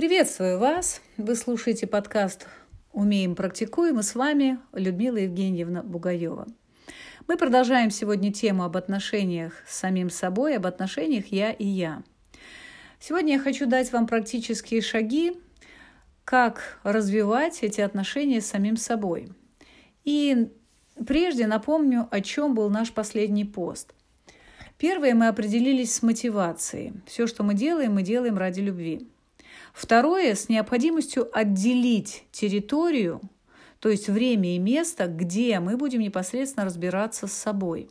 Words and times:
Приветствую 0.00 0.58
вас! 0.58 1.02
Вы 1.18 1.34
слушаете 1.34 1.86
подкаст 1.86 2.46
«Умеем, 2.90 3.34
практикуем» 3.34 4.00
и 4.00 4.02
с 4.02 4.14
вами 4.14 4.58
Людмила 4.72 5.18
Евгеньевна 5.18 5.82
Бугаева. 5.82 6.46
Мы 7.28 7.36
продолжаем 7.36 7.90
сегодня 7.90 8.32
тему 8.32 8.64
об 8.64 8.78
отношениях 8.78 9.52
с 9.68 9.76
самим 9.76 10.08
собой, 10.08 10.56
об 10.56 10.64
отношениях 10.64 11.26
«я» 11.26 11.52
и 11.52 11.66
«я». 11.66 12.02
Сегодня 12.98 13.34
я 13.34 13.38
хочу 13.38 13.66
дать 13.66 13.92
вам 13.92 14.06
практические 14.06 14.80
шаги, 14.80 15.34
как 16.24 16.80
развивать 16.82 17.62
эти 17.62 17.82
отношения 17.82 18.40
с 18.40 18.46
самим 18.46 18.78
собой. 18.78 19.30
И 20.04 20.48
прежде 21.06 21.46
напомню, 21.46 22.08
о 22.10 22.22
чем 22.22 22.54
был 22.54 22.70
наш 22.70 22.90
последний 22.90 23.44
пост. 23.44 23.92
Первое, 24.78 25.14
мы 25.14 25.28
определились 25.28 25.92
с 25.92 26.02
мотивацией. 26.02 26.94
Все, 27.04 27.26
что 27.26 27.42
мы 27.42 27.52
делаем, 27.52 27.92
мы 27.92 28.02
делаем 28.02 28.38
ради 28.38 28.60
любви. 28.60 29.06
Второе, 29.72 30.34
с 30.34 30.48
необходимостью 30.48 31.28
отделить 31.32 32.24
территорию, 32.32 33.20
то 33.78 33.88
есть 33.88 34.08
время 34.08 34.54
и 34.54 34.58
место, 34.58 35.06
где 35.06 35.58
мы 35.60 35.76
будем 35.76 36.00
непосредственно 36.00 36.66
разбираться 36.66 37.26
с 37.26 37.32
собой. 37.32 37.88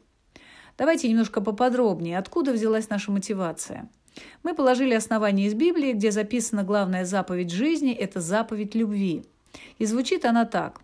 Давайте 0.77 1.09
немножко 1.09 1.41
поподробнее, 1.41 2.17
откуда 2.17 2.53
взялась 2.53 2.89
наша 2.89 3.11
мотивация. 3.11 3.89
Мы 4.43 4.53
положили 4.53 4.93
основание 4.93 5.47
из 5.47 5.53
Библии, 5.53 5.93
где 5.93 6.11
записана 6.11 6.63
главная 6.63 7.05
заповедь 7.05 7.51
жизни– 7.51 7.91
это 7.99 8.21
заповедь 8.21 8.75
любви. 8.75 9.23
И 9.77 9.85
звучит 9.85 10.25
она 10.25 10.45
так. 10.45 10.81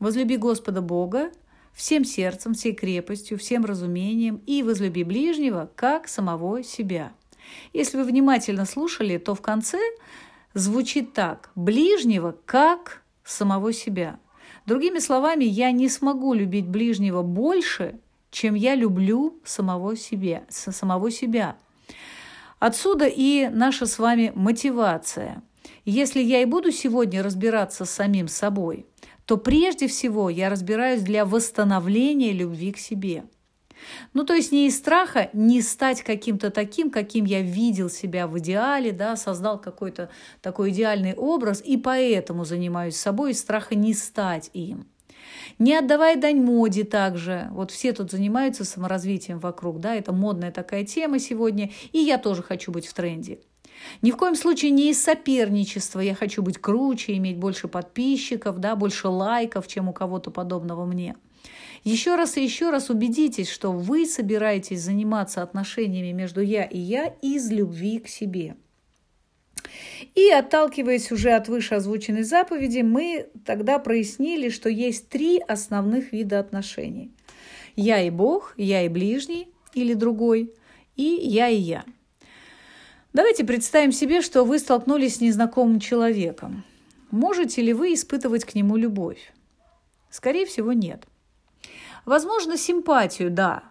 «Возлюби 0.00 0.36
Господа 0.36 0.80
Бога 0.80 1.30
всем 1.72 2.04
сердцем, 2.04 2.54
всей 2.54 2.72
крепостью, 2.72 3.38
всем 3.38 3.64
разумением 3.64 4.40
и 4.46 4.62
возлюби 4.62 5.04
ближнего, 5.04 5.70
как 5.74 6.08
самого 6.08 6.62
себя». 6.62 7.12
Если 7.72 7.96
вы 7.96 8.04
внимательно 8.04 8.66
слушали, 8.66 9.18
то 9.18 9.34
в 9.34 9.40
конце 9.40 9.78
звучит 10.58 11.12
так. 11.12 11.50
Ближнего 11.54 12.36
как 12.44 13.02
самого 13.24 13.72
себя. 13.72 14.18
Другими 14.66 14.98
словами, 14.98 15.44
я 15.44 15.70
не 15.72 15.88
смогу 15.88 16.34
любить 16.34 16.66
ближнего 16.66 17.22
больше, 17.22 17.98
чем 18.30 18.54
я 18.54 18.74
люблю 18.74 19.40
самого 19.44 19.96
себя, 19.96 20.44
самого 20.48 21.10
себя. 21.10 21.56
Отсюда 22.58 23.06
и 23.06 23.48
наша 23.48 23.86
с 23.86 23.98
вами 23.98 24.32
мотивация. 24.34 25.42
Если 25.84 26.20
я 26.20 26.42
и 26.42 26.44
буду 26.44 26.70
сегодня 26.70 27.22
разбираться 27.22 27.84
с 27.84 27.90
самим 27.90 28.28
собой, 28.28 28.84
то 29.24 29.36
прежде 29.36 29.88
всего 29.88 30.28
я 30.28 30.50
разбираюсь 30.50 31.02
для 31.02 31.24
восстановления 31.24 32.32
любви 32.32 32.72
к 32.72 32.78
себе– 32.78 33.24
ну, 34.14 34.24
то 34.24 34.34
есть 34.34 34.52
не 34.52 34.66
из 34.66 34.76
страха 34.76 35.30
не 35.32 35.62
стать 35.62 36.02
каким-то 36.02 36.50
таким, 36.50 36.90
каким 36.90 37.24
я 37.24 37.42
видел 37.42 37.90
себя 37.90 38.26
в 38.26 38.38
идеале, 38.38 38.92
да, 38.92 39.16
создал 39.16 39.60
какой-то 39.60 40.10
такой 40.40 40.70
идеальный 40.70 41.14
образ, 41.14 41.62
и 41.64 41.76
поэтому 41.76 42.44
занимаюсь 42.44 42.96
собой, 42.96 43.32
из 43.32 43.40
страха 43.40 43.74
не 43.74 43.94
стать 43.94 44.50
им. 44.52 44.86
Не 45.58 45.76
отдавая 45.76 46.16
дань 46.16 46.40
моде 46.40 46.84
также. 46.84 47.48
Вот 47.50 47.70
все 47.70 47.92
тут 47.92 48.10
занимаются 48.10 48.64
саморазвитием 48.64 49.38
вокруг, 49.38 49.80
да, 49.80 49.94
это 49.94 50.12
модная 50.12 50.52
такая 50.52 50.84
тема 50.84 51.18
сегодня, 51.18 51.70
и 51.92 51.98
я 51.98 52.18
тоже 52.18 52.42
хочу 52.42 52.72
быть 52.72 52.86
в 52.86 52.94
тренде. 52.94 53.40
Ни 54.02 54.10
в 54.10 54.16
коем 54.16 54.34
случае 54.34 54.72
не 54.72 54.90
из 54.90 55.02
соперничества. 55.02 56.00
Я 56.00 56.14
хочу 56.14 56.42
быть 56.42 56.58
круче, 56.58 57.16
иметь 57.16 57.38
больше 57.38 57.68
подписчиков, 57.68 58.58
да, 58.58 58.74
больше 58.74 59.08
лайков, 59.08 59.68
чем 59.68 59.88
у 59.88 59.92
кого-то 59.92 60.30
подобного 60.30 60.84
мне– 60.84 61.14
еще 61.88 62.16
раз 62.16 62.36
и 62.36 62.42
еще 62.42 62.68
раз 62.68 62.90
убедитесь, 62.90 63.48
что 63.48 63.72
вы 63.72 64.04
собираетесь 64.04 64.82
заниматься 64.82 65.42
отношениями 65.42 66.12
между 66.12 66.42
я 66.42 66.64
и 66.64 66.78
я 66.78 67.14
из 67.22 67.50
любви 67.50 67.98
к 67.98 68.08
себе. 68.08 68.56
И 70.14 70.28
отталкиваясь 70.28 71.10
уже 71.10 71.30
от 71.30 71.48
вышеозвученной 71.48 72.24
заповеди, 72.24 72.80
мы 72.80 73.28
тогда 73.46 73.78
прояснили, 73.78 74.50
что 74.50 74.68
есть 74.68 75.08
три 75.08 75.38
основных 75.38 76.12
вида 76.12 76.38
отношений. 76.38 77.10
Я 77.74 78.02
и 78.02 78.10
Бог, 78.10 78.52
я 78.58 78.82
и 78.82 78.88
ближний 78.88 79.48
или 79.72 79.94
другой, 79.94 80.52
и 80.94 81.02
я 81.04 81.48
и 81.48 81.56
я. 81.56 81.84
Давайте 83.14 83.44
представим 83.44 83.92
себе, 83.92 84.20
что 84.20 84.44
вы 84.44 84.58
столкнулись 84.58 85.16
с 85.16 85.20
незнакомым 85.22 85.80
человеком. 85.80 86.64
Можете 87.10 87.62
ли 87.62 87.72
вы 87.72 87.94
испытывать 87.94 88.44
к 88.44 88.54
нему 88.54 88.76
любовь? 88.76 89.32
Скорее 90.10 90.44
всего, 90.44 90.74
нет– 90.74 91.06
Возможно, 92.08 92.56
симпатию, 92.56 93.30
да. 93.30 93.64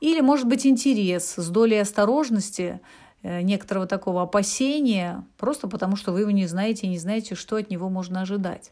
Или, 0.00 0.20
может 0.20 0.46
быть, 0.46 0.64
интерес 0.64 1.34
с 1.34 1.48
долей 1.48 1.80
осторожности, 1.80 2.80
э, 3.24 3.40
некоторого 3.42 3.88
такого 3.88 4.22
опасения, 4.22 5.26
просто 5.36 5.66
потому 5.66 5.96
что 5.96 6.12
вы 6.12 6.20
его 6.20 6.30
не 6.30 6.46
знаете 6.46 6.86
и 6.86 6.90
не 6.90 6.98
знаете, 6.98 7.34
что 7.34 7.56
от 7.56 7.70
него 7.70 7.88
можно 7.88 8.20
ожидать. 8.20 8.70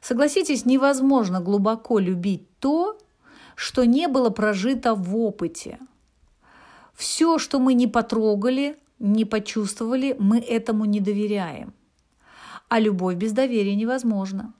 Согласитесь, 0.00 0.64
невозможно 0.64 1.40
глубоко 1.40 1.98
любить 1.98 2.46
то, 2.60 2.96
что 3.56 3.84
не 3.84 4.06
было 4.06 4.30
прожито 4.30 4.94
в 4.94 5.16
опыте. 5.16 5.80
Все, 6.94 7.40
что 7.40 7.58
мы 7.58 7.74
не 7.74 7.88
потрогали, 7.88 8.78
не 9.00 9.24
почувствовали, 9.24 10.14
мы 10.20 10.38
этому 10.38 10.84
не 10.84 11.00
доверяем. 11.00 11.74
А 12.68 12.78
любовь 12.78 13.16
без 13.16 13.32
доверия 13.32 13.74
невозможна. 13.74 14.54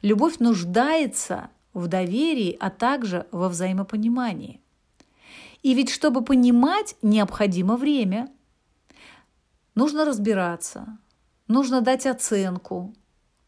Любовь 0.00 0.38
нуждается 0.38 1.50
в 1.74 1.86
доверии, 1.86 2.56
а 2.58 2.70
также 2.70 3.26
во 3.30 3.48
взаимопонимании. 3.48 4.60
И 5.62 5.74
ведь 5.74 5.90
чтобы 5.90 6.22
понимать, 6.22 6.96
необходимо 7.02 7.76
время. 7.76 8.30
Нужно 9.74 10.04
разбираться, 10.04 10.98
нужно 11.48 11.80
дать 11.80 12.06
оценку 12.06 12.94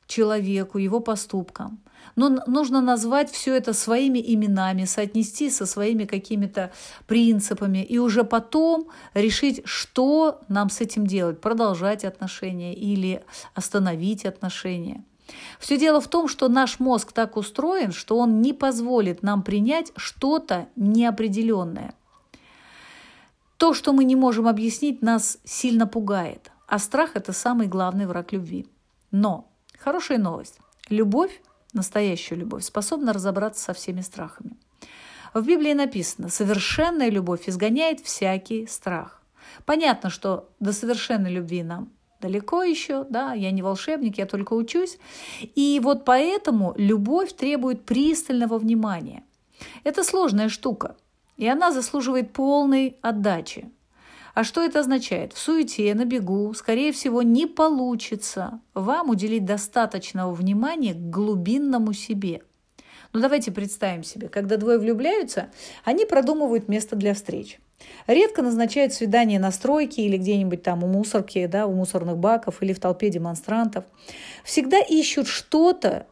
человеку, 0.06 0.78
его 0.78 1.00
поступкам. 1.00 1.83
Но 2.16 2.28
нужно 2.47 2.81
назвать 2.81 3.31
все 3.31 3.56
это 3.56 3.72
своими 3.72 4.19
именами, 4.19 4.84
соотнести 4.84 5.50
со 5.50 5.66
своими 5.66 6.04
какими-то 6.04 6.72
принципами 7.06 7.83
и 7.83 7.99
уже 7.99 8.25
потом 8.25 8.89
решить, 9.15 9.62
что 9.65 10.41
нам 10.49 10.69
с 10.69 10.81
этим 10.81 11.06
делать, 11.06 11.41
продолжать 11.41 12.04
отношения 12.04 12.75
или 12.75 13.25
остановить 13.54 14.27
отношения– 14.27 15.04
все 15.59 15.78
дело 15.78 16.00
в 16.00 16.09
том, 16.09 16.28
что 16.28 16.49
наш 16.49 16.81
мозг 16.81 17.12
так 17.12 17.37
устроен, 17.37 17.93
что 17.93 18.19
он 18.19 18.41
не 18.41 18.53
позволит 18.53 19.22
нам 19.22 19.43
принять 19.43 19.93
что-то 19.97 20.69
неопределенное. 20.77 21.94
То, 23.56 23.75
что 23.75 23.93
мы 23.93 24.05
не 24.05 24.16
можем 24.16 24.49
объяснить, 24.49 25.03
нас 25.03 25.38
сильно 25.44 25.87
пугает, 25.87 26.50
а 26.66 26.78
страх– 26.78 27.12
это 27.15 27.33
самый 27.33 27.69
главный 27.69 28.06
враг 28.06 28.33
любви. 28.33 28.66
Но 29.10 29.49
хорошая 29.78 30.19
новость. 30.19 30.59
Любовь, 30.88 31.41
настоящая 31.72 32.34
любовь, 32.34 32.65
способна 32.65 33.12
разобраться 33.12 33.62
со 33.62 33.72
всеми 33.72 34.00
страхами. 34.00 34.56
В 35.33 35.47
Библии 35.47 35.72
написано, 35.72 36.28
совершенная 36.28 37.09
любовь 37.09 37.49
изгоняет 37.49 38.00
всякий 38.00 38.66
страх. 38.66 39.22
Понятно, 39.65 40.10
что 40.10 40.49
до 40.60 40.72
совершенной 40.72 41.33
любви 41.33 41.62
нам 41.62 41.91
далеко 42.22 42.62
еще, 42.62 43.05
да, 43.10 43.34
я 43.34 43.50
не 43.50 43.62
волшебник, 43.62 44.16
я 44.16 44.27
только 44.27 44.55
учусь. 44.55 44.99
И 45.55 45.81
вот 45.83 46.05
поэтому 46.05 46.72
любовь 46.77 47.34
требует 47.34 47.84
пристального 47.84 48.59
внимания. 48.59 49.25
Это 49.84 50.05
сложная 50.05 50.49
штука, 50.49 50.97
и 51.37 51.47
она 51.47 51.72
заслуживает 51.72 52.33
полной 52.33 52.97
отдачи. 53.03 53.71
А 54.34 54.44
что 54.44 54.62
это 54.62 54.81
означает? 54.81 55.34
В 55.34 55.38
суете, 55.38 55.94
на 55.94 56.06
бегу, 56.06 56.55
скорее 56.55 56.93
всего, 56.93 57.21
не 57.22 57.47
получится 57.47 58.60
вам 58.72 59.10
уделить 59.10 59.44
достаточного 59.44 60.33
внимания 60.33 60.94
к 60.94 61.10
глубинному 61.10 61.93
себе. 61.93 62.41
Ну 63.12 63.21
давайте 63.21 63.53
представим 63.53 64.04
себе, 64.04 64.28
когда 64.28 64.56
двое 64.56 64.78
влюбляются, 64.78 65.50
они 65.84 66.06
продумывают 66.06 66.69
место 66.69 66.97
для 66.97 67.12
встреч. 67.12 67.60
Редко 68.06 68.43
назначают 68.43 68.93
свидание 68.93 69.38
на 69.38 69.50
стройке 69.50 70.03
или 70.03 70.16
где-нибудь 70.16 70.62
там 70.62 70.82
у 70.84 70.87
мусорки, 70.87 71.47
да, 71.47 71.66
у 71.66 71.72
мусорных 71.72 72.19
баков 72.19 72.62
или 72.62 72.72
в 72.72 72.80
толпе 72.80 73.10
демонстрантов. 73.10 73.84
Всегда 74.45 74.80
ищут 74.80 75.27
что-то, 75.27 76.06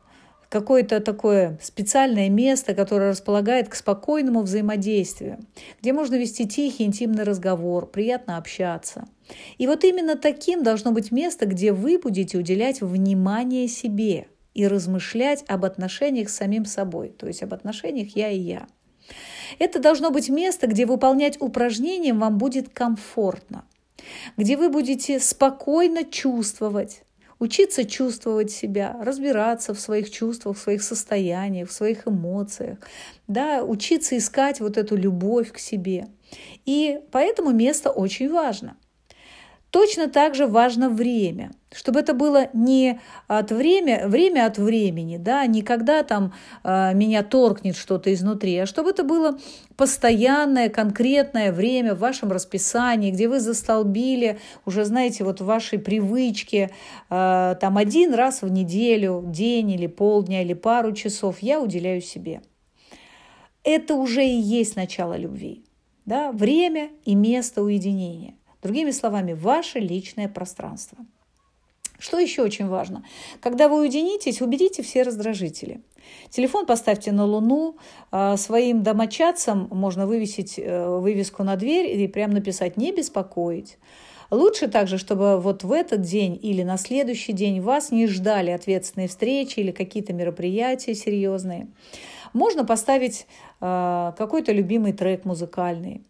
какое-то 0.50 1.00
такое 1.00 1.58
специальное 1.62 2.28
место, 2.28 2.74
которое 2.74 3.10
располагает 3.10 3.68
к 3.68 3.74
спокойному 3.74 4.42
взаимодействию, 4.42 5.38
где 5.80 5.92
можно 5.92 6.16
вести 6.16 6.46
тихий 6.46 6.84
интимный 6.84 7.22
разговор, 7.22 7.86
приятно 7.86 8.36
общаться. 8.36 9.08
И 9.58 9.66
вот 9.66 9.84
именно 9.84 10.16
таким 10.16 10.62
должно 10.62 10.90
быть 10.90 11.12
место, 11.12 11.46
где 11.46 11.72
вы 11.72 11.98
будете 11.98 12.36
уделять 12.36 12.80
внимание 12.80 13.68
себе 13.68 14.26
и 14.52 14.66
размышлять 14.66 15.44
об 15.46 15.64
отношениях 15.64 16.28
с 16.28 16.36
самим 16.36 16.64
собой, 16.64 17.10
то 17.16 17.28
есть 17.28 17.42
об 17.44 17.54
отношениях 17.54 18.16
я 18.16 18.28
и 18.28 18.38
я. 18.38 18.66
Это 19.58 19.78
должно 19.78 20.10
быть 20.10 20.28
место, 20.28 20.66
где 20.66 20.86
выполнять 20.86 21.40
упражнения 21.40 22.12
вам 22.14 22.38
будет 22.38 22.68
комфортно, 22.68 23.64
где 24.36 24.56
вы 24.56 24.68
будете 24.68 25.20
спокойно 25.20 26.04
чувствовать, 26.04 27.02
учиться 27.38 27.84
чувствовать 27.84 28.50
себя, 28.50 28.96
разбираться 29.00 29.74
в 29.74 29.80
своих 29.80 30.10
чувствах, 30.10 30.56
в 30.56 30.60
своих 30.60 30.82
состояниях, 30.82 31.68
в 31.68 31.72
своих 31.72 32.06
эмоциях, 32.06 32.78
да, 33.26 33.64
учиться 33.64 34.16
искать 34.16 34.60
вот 34.60 34.76
эту 34.76 34.96
любовь 34.96 35.52
к 35.52 35.58
себе. 35.58 36.06
И 36.66 37.00
поэтому 37.10 37.50
место 37.50 37.90
очень 37.90 38.30
важно. 38.30 38.76
Точно 39.70 40.08
так 40.08 40.34
же 40.34 40.48
важно 40.48 40.90
время, 40.90 41.52
чтобы 41.72 42.00
это 42.00 42.12
было 42.12 42.48
не 42.52 43.00
от 43.28 43.52
время, 43.52 44.08
время 44.08 44.46
от 44.46 44.58
времени, 44.58 45.16
да, 45.16 45.46
не 45.46 45.62
когда 45.62 46.02
там 46.02 46.34
э, 46.64 46.92
меня 46.94 47.22
торкнет 47.22 47.76
что-то 47.76 48.12
изнутри, 48.12 48.56
а 48.56 48.66
чтобы 48.66 48.90
это 48.90 49.04
было 49.04 49.38
постоянное, 49.76 50.70
конкретное 50.70 51.52
время 51.52 51.94
в 51.94 52.00
вашем 52.00 52.32
расписании, 52.32 53.12
где 53.12 53.28
вы 53.28 53.38
застолбили, 53.38 54.40
уже 54.66 54.84
знаете, 54.84 55.22
вот 55.22 55.40
вашей 55.40 55.78
привычке, 55.78 56.70
э, 57.08 57.54
там 57.60 57.78
один 57.78 58.12
раз 58.14 58.42
в 58.42 58.50
неделю, 58.50 59.22
день 59.24 59.70
или 59.70 59.86
полдня 59.86 60.42
или 60.42 60.54
пару 60.54 60.92
часов 60.92 61.36
я 61.42 61.60
уделяю 61.60 62.00
себе. 62.00 62.42
Это 63.62 63.94
уже 63.94 64.24
и 64.26 64.34
есть 64.34 64.74
начало 64.74 65.16
любви, 65.16 65.62
да, 66.06 66.32
время 66.32 66.90
и 67.04 67.14
место 67.14 67.62
уединения. 67.62 68.34
Другими 68.62 68.90
словами, 68.90 69.32
ваше 69.32 69.78
личное 69.78 70.28
пространство. 70.28 70.98
Что 71.98 72.18
еще 72.18 72.42
очень 72.42 72.66
важно? 72.66 73.04
Когда 73.40 73.68
вы 73.68 73.80
уединитесь, 73.80 74.40
уберите 74.40 74.82
все 74.82 75.02
раздражители. 75.02 75.82
Телефон 76.30 76.64
поставьте 76.64 77.12
на 77.12 77.24
луну, 77.26 77.76
а, 78.10 78.36
своим 78.36 78.82
домочадцам 78.82 79.68
можно 79.70 80.06
вывесить 80.06 80.58
э, 80.58 80.88
вывеску 80.98 81.44
на 81.44 81.56
дверь 81.56 82.00
и 82.00 82.08
прям 82.08 82.30
написать 82.30 82.78
«не 82.78 82.90
беспокоить». 82.90 83.76
Лучше 84.30 84.68
также, 84.68 84.96
чтобы 84.96 85.40
вот 85.40 85.64
в 85.64 85.72
этот 85.72 86.02
день 86.02 86.38
или 86.40 86.62
на 86.62 86.76
следующий 86.78 87.32
день 87.32 87.60
вас 87.60 87.90
не 87.90 88.06
ждали 88.06 88.50
ответственные 88.50 89.08
встречи 89.08 89.58
или 89.58 89.72
какие-то 89.72 90.12
мероприятия 90.12 90.94
серьезные. 90.94 91.66
Можно 92.32 92.64
поставить 92.64 93.26
а, 93.60 94.14
какой-то 94.16 94.52
любимый 94.52 94.92
трек 94.92 95.24
музыкальный. 95.24 96.02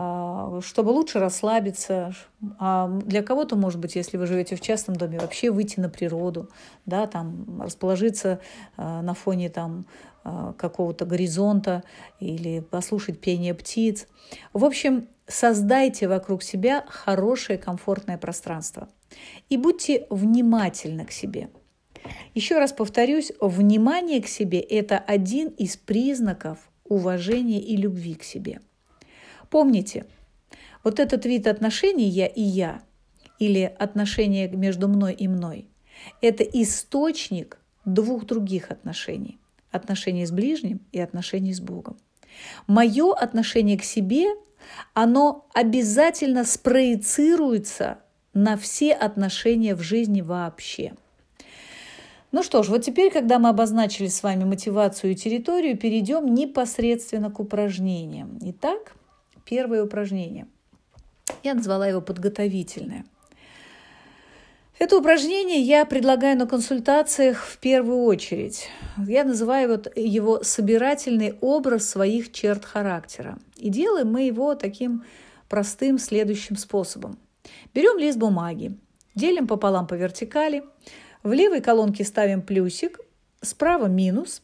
А, 0.00 0.60
чтобы 0.62 0.90
лучше 0.90 1.18
расслабиться. 1.18 2.14
А 2.60 2.86
для 2.86 3.20
кого-то, 3.20 3.56
может 3.56 3.80
быть, 3.80 3.96
если 3.96 4.16
вы 4.16 4.26
живете 4.26 4.54
в 4.54 4.60
частном 4.60 4.94
доме, 4.94 5.18
вообще 5.18 5.50
выйти 5.50 5.80
на 5.80 5.88
природу, 5.88 6.50
да, 6.86 7.08
там, 7.08 7.60
расположиться 7.60 8.38
а, 8.76 9.02
на 9.02 9.14
фоне 9.14 9.48
там, 9.48 9.86
а, 10.22 10.52
какого-то 10.52 11.04
горизонта 11.04 11.82
или 12.20 12.60
послушать 12.60 13.20
пение 13.20 13.54
птиц. 13.54 14.06
В 14.52 14.64
общем, 14.64 15.08
создайте 15.26 16.06
вокруг 16.06 16.44
себя 16.44 16.84
хорошее, 16.86 17.58
комфортное 17.58 18.18
пространство. 18.18 18.88
И 19.48 19.56
будьте 19.56 20.06
внимательны 20.10 21.06
к 21.06 21.10
себе. 21.10 21.50
Еще 22.34 22.56
раз 22.60 22.72
повторюсь, 22.72 23.32
внимание 23.40 24.22
к 24.22 24.28
себе– 24.28 24.60
это 24.60 24.96
один 24.96 25.48
из 25.48 25.76
признаков 25.76 26.70
уважения 26.84 27.60
и 27.60 27.76
любви 27.76 28.14
к 28.14 28.22
себе– 28.22 28.60
Помните, 29.50 30.06
вот 30.84 31.00
этот 31.00 31.24
вид 31.24 31.46
отношений 31.46 32.08
«я» 32.08 32.26
и 32.26 32.42
«я» 32.42 32.82
или 33.38 33.72
отношения 33.78 34.48
между 34.48 34.88
мной 34.88 35.14
и 35.14 35.28
мной– 35.28 35.66
это 36.20 36.42
источник 36.42 37.58
двух 37.84 38.26
других 38.26 38.70
отношений– 38.70 39.38
отношений 39.70 40.26
с 40.26 40.32
ближним 40.32 40.80
и 40.92 41.00
отношений 41.00 41.52
с 41.52 41.60
Богом. 41.60 41.96
Мое 42.66 43.14
отношение 43.14 43.78
к 43.78 43.84
себе, 43.84 44.26
оно 44.94 45.46
обязательно 45.54 46.44
спроецируется 46.44 47.98
на 48.34 48.56
все 48.56 48.92
отношения 48.92 49.74
в 49.74 49.82
жизни 49.82 50.20
вообще. 50.20 50.92
Ну 52.30 52.42
что 52.42 52.62
ж, 52.62 52.68
вот 52.68 52.84
теперь, 52.84 53.10
когда 53.10 53.38
мы 53.38 53.48
обозначили 53.48 54.06
с 54.08 54.22
вами 54.22 54.44
мотивацию 54.44 55.12
и 55.12 55.16
территорию, 55.16 55.78
перейдем 55.78 56.34
непосредственно 56.34 57.30
к 57.30 57.40
упражнениям. 57.40 58.38
Итак, 58.42 58.94
Первое 59.48 59.82
упражнение. 59.82 60.46
Я 61.42 61.54
назвала 61.54 61.86
его 61.86 62.02
подготовительное. 62.02 63.06
Это 64.78 64.98
упражнение 64.98 65.60
я 65.60 65.86
предлагаю 65.86 66.36
на 66.36 66.46
консультациях 66.46 67.42
в 67.42 67.56
первую 67.56 68.02
очередь. 68.02 68.68
Я 68.98 69.24
называю 69.24 69.70
вот 69.70 69.96
его 69.96 70.44
собирательный 70.44 71.34
образ 71.40 71.88
своих 71.88 72.30
черт 72.30 72.66
характера. 72.66 73.38
И 73.56 73.70
делаем 73.70 74.12
мы 74.12 74.26
его 74.26 74.54
таким 74.54 75.04
простым 75.48 75.98
следующим 75.98 76.56
способом. 76.56 77.18
Берем 77.72 77.98
лист 77.98 78.18
бумаги, 78.18 78.78
делим 79.14 79.46
пополам 79.46 79.86
по 79.86 79.94
вертикали, 79.94 80.62
в 81.22 81.32
левой 81.32 81.62
колонке 81.62 82.04
ставим 82.04 82.42
плюсик, 82.42 83.00
справа 83.40 83.86
минус 83.86 84.42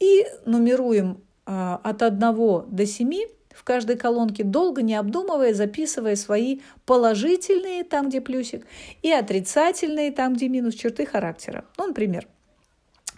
и 0.00 0.26
нумеруем 0.46 1.22
а, 1.46 1.80
от 1.84 2.02
1 2.02 2.18
до 2.20 2.86
7 2.86 3.12
в 3.54 3.64
каждой 3.64 3.96
колонке, 3.96 4.44
долго 4.44 4.82
не 4.82 4.94
обдумывая, 4.94 5.54
записывая 5.54 6.16
свои 6.16 6.60
положительные, 6.86 7.84
там, 7.84 8.08
где 8.08 8.20
плюсик, 8.20 8.66
и 9.02 9.10
отрицательные, 9.10 10.12
там, 10.12 10.34
где 10.34 10.48
минус, 10.48 10.74
черты 10.74 11.06
характера. 11.06 11.64
Ну, 11.78 11.86
например, 11.88 12.26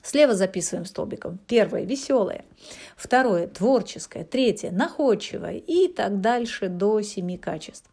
Слева 0.04 0.34
записываем 0.34 0.84
столбиком. 0.84 1.38
Первое– 1.46 1.84
веселое. 1.86 2.44
Второе– 2.94 3.46
творческое. 3.48 4.25
Третье– 4.25 4.70
находчивое. 4.72 5.56
И 5.56 5.88
так 5.88 6.20
дальше 6.20 6.69
до 6.69 7.00
семи 7.00 7.38
качеств. 7.38 7.90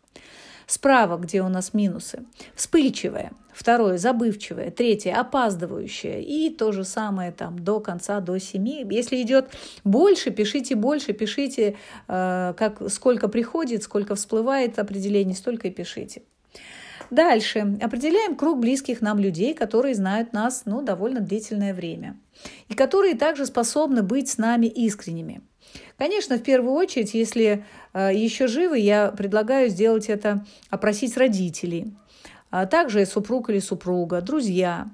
Справа, 0.71 1.17
где 1.17 1.41
у 1.41 1.49
нас 1.49 1.73
минусы, 1.73 2.23
вспыльчивая. 2.55 3.33
Второе– 3.51 3.97
забывчивое. 3.97 4.71
Третье– 4.71 5.13
опаздывающее. 5.19 6.23
И 6.23 6.49
то 6.49 6.71
же 6.71 6.85
самое 6.85 7.33
там 7.33 7.59
до 7.59 7.81
конца, 7.81 8.21
до 8.21 8.39
семи. 8.39 8.87
Если 8.89 9.21
идет 9.21 9.49
больше, 9.83 10.31
пишите 10.31 10.75
больше, 10.75 11.11
пишите, 11.11 11.75
э, 12.07 12.53
как, 12.55 12.89
сколько 12.89 13.27
приходит, 13.27 13.83
сколько 13.83 14.15
всплывает 14.15 14.79
определений, 14.79 15.33
столько 15.33 15.67
и 15.67 15.71
пишите. 15.71 16.21
Дальше. 17.09 17.77
Определяем 17.81 18.37
круг 18.37 18.61
близких 18.61 19.01
нам 19.01 19.19
людей, 19.19 19.53
которые 19.53 19.93
знают 19.93 20.31
нас 20.31 20.61
ну, 20.63 20.81
довольно 20.81 21.19
длительное 21.19 21.73
время. 21.73 22.17
И 22.69 22.75
которые 22.75 23.15
также 23.15 23.45
способны 23.45 24.03
быть 24.03 24.29
с 24.29 24.37
нами 24.37 24.67
искренними. 24.67 25.41
Конечно, 25.97 26.37
в 26.37 26.43
первую 26.43 26.73
очередь, 26.73 27.13
если 27.13 27.65
э, 27.93 28.11
еще 28.13 28.47
живы, 28.47 28.79
я 28.79 29.11
предлагаю 29.11 29.69
сделать 29.69 30.09
это, 30.09 30.45
опросить 30.69 31.17
родителей, 31.17 31.93
а 32.49 32.65
также 32.65 33.05
супруг 33.05 33.49
или 33.49 33.59
супруга, 33.59 34.21
друзья. 34.21 34.89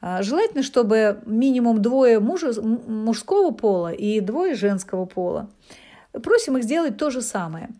А, 0.00 0.22
желательно, 0.22 0.62
чтобы 0.62 1.20
минимум 1.26 1.82
двое 1.82 2.20
мужа, 2.20 2.52
мужского 2.60 3.50
пола 3.50 3.92
и 3.92 4.20
двое 4.20 4.54
женского 4.54 5.06
пола. 5.06 5.48
Просим 6.12 6.56
их 6.56 6.64
сделать 6.64 6.96
то 6.96 7.10
же 7.10 7.22
самое. 7.22 7.70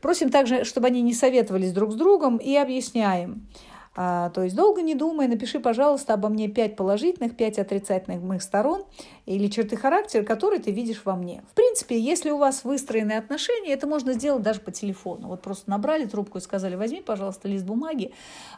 Просим 0.00 0.30
также, 0.30 0.64
чтобы 0.64 0.86
они 0.86 1.02
не 1.02 1.14
советовались 1.14 1.72
друг 1.72 1.92
с 1.92 1.94
другом 1.96 2.36
и 2.36 2.54
объясняем– 2.56 3.46
а, 4.00 4.30
то 4.30 4.44
есть 4.44 4.54
долго 4.54 4.80
не 4.80 4.94
думай, 4.94 5.26
напиши, 5.26 5.58
пожалуйста, 5.58 6.14
обо 6.14 6.28
мне 6.28 6.46
пять 6.46 6.76
положительных, 6.76 7.36
пять 7.36 7.58
отрицательных 7.58 8.22
моих 8.22 8.42
сторон 8.42 8.84
или 9.26 9.48
черты 9.48 9.74
характера, 9.74 10.22
которые 10.22 10.60
ты 10.60 10.70
видишь 10.70 11.02
во 11.04 11.16
мне. 11.16 11.42
В 11.50 11.54
принципе, 11.56 11.98
если 11.98 12.30
у 12.30 12.38
вас 12.38 12.62
выстроены 12.62 13.14
отношения, 13.14 13.72
это 13.72 13.88
можно 13.88 14.12
сделать 14.12 14.44
даже 14.44 14.60
по 14.60 14.70
телефону. 14.70 15.26
Вот 15.26 15.42
просто 15.42 15.68
набрали 15.68 16.04
трубку 16.04 16.38
и 16.38 16.40
сказали, 16.40 16.76
возьми, 16.76 17.02
пожалуйста, 17.02 17.48
лист 17.48 17.64
бумаги, 17.64 18.12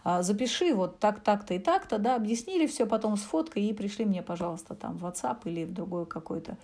а, 0.05 0.21
запиши 0.21 0.75
вот 0.75 0.99
так, 0.99 1.21
так-то 1.21 1.55
и 1.55 1.59
так-то, 1.59 1.97
да, 1.97 2.17
объяснили 2.17 2.67
все, 2.67 2.85
потом 2.85 3.17
с 3.17 3.23
фоткой 3.23 3.63
и 3.63 3.73
пришли 3.73 4.05
мне, 4.05 4.23
пожалуйста, 4.23 4.75
там 4.75 4.99
в 4.99 5.07
WhatsApp 5.07 5.39
или 5.47 5.65
в 5.65 5.73
другой 5.73 6.05
какой-то 6.05 6.53
а, 6.53 6.57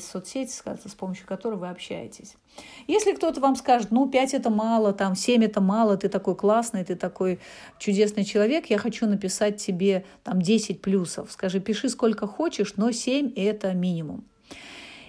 соцсети, 0.00 0.50
с 0.50 0.94
помощью 0.94 1.26
которой 1.26 1.56
вы 1.56 1.68
общаетесь. 1.68 2.36
Если 2.86 3.12
кто-то 3.12 3.40
вам 3.40 3.56
скажет, 3.56 3.90
ну, 3.90 4.08
5 4.08 4.34
это 4.34 4.48
мало, 4.48 4.92
там, 4.92 5.14
7 5.14 5.44
это 5.44 5.60
мало, 5.60 5.96
ты 5.96 6.08
такой 6.08 6.34
классный, 6.34 6.84
ты 6.84 6.94
такой 6.94 7.40
чудесный 7.78 8.24
человек, 8.24 8.70
я 8.70 8.78
хочу 8.78 9.06
написать 9.06 9.56
тебе 9.56 10.04
там 10.24 10.40
10 10.40 10.80
плюсов. 10.80 11.30
Скажи, 11.30 11.60
пиши 11.60 11.88
сколько 11.88 12.26
хочешь, 12.26 12.74
но 12.76 12.92
7 12.92 13.32
это 13.36 13.74
минимум. 13.74 14.24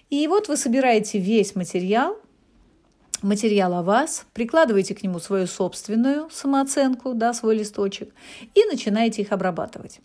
И 0.09 0.27
вот 0.27 0.49
вы 0.49 0.57
собираете 0.57 1.19
весь 1.19 1.55
материал, 1.55 2.17
материал 3.21 3.73
о 3.75 3.83
вас, 3.83 4.25
прикладываете 4.33 4.95
к 4.95 5.03
нему 5.03 5.19
свою 5.19 5.47
собственную 5.47 6.29
самооценку, 6.29 7.13
да, 7.13 7.33
свой 7.33 7.55
листочек, 7.55 8.13
и 8.53 8.65
начинаете 8.65 9.21
их 9.21 9.31
обрабатывать. 9.31 10.01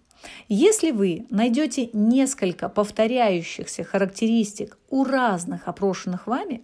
Если 0.49 0.90
вы 0.90 1.26
найдете 1.30 1.90
несколько 1.92 2.68
повторяющихся 2.68 3.85
характеристик 3.85 4.78
у 4.90 5.04
разных 5.04 5.68
опрошенных 5.68 6.26
вами, 6.26 6.62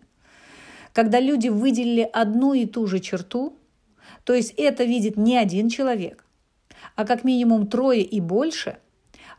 когда 0.92 1.20
люди 1.20 1.48
выделили 1.48 2.08
одну 2.12 2.54
и 2.54 2.66
ту 2.66 2.86
же 2.86 3.00
черту, 3.00 3.56
то 4.24 4.34
есть 4.34 4.54
это 4.56 4.84
видит 4.84 5.16
не 5.16 5.36
один 5.36 5.68
человек, 5.68 6.24
а 6.96 7.06
как 7.06 7.24
минимум 7.24 7.66
трое 7.66 8.02
и 8.02 8.20
больше, 8.20 8.78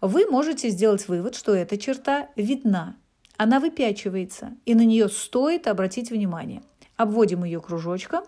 вы 0.02 0.26
можете 0.26 0.70
сделать 0.70 1.08
вывод, 1.08 1.36
что 1.36 1.54
эта 1.54 1.78
черта 1.78 2.30
видна, 2.36 2.98
она 3.38 3.60
выпячивается, 3.60 4.54
и 4.66 4.76
на 4.76 4.86
нее 4.86 5.10
стоит 5.10 5.68
обратить 5.68 6.12
внимание. 6.12 6.62
Обводим 6.98 7.44
ее 7.44 7.60
кружочком. 7.62 8.24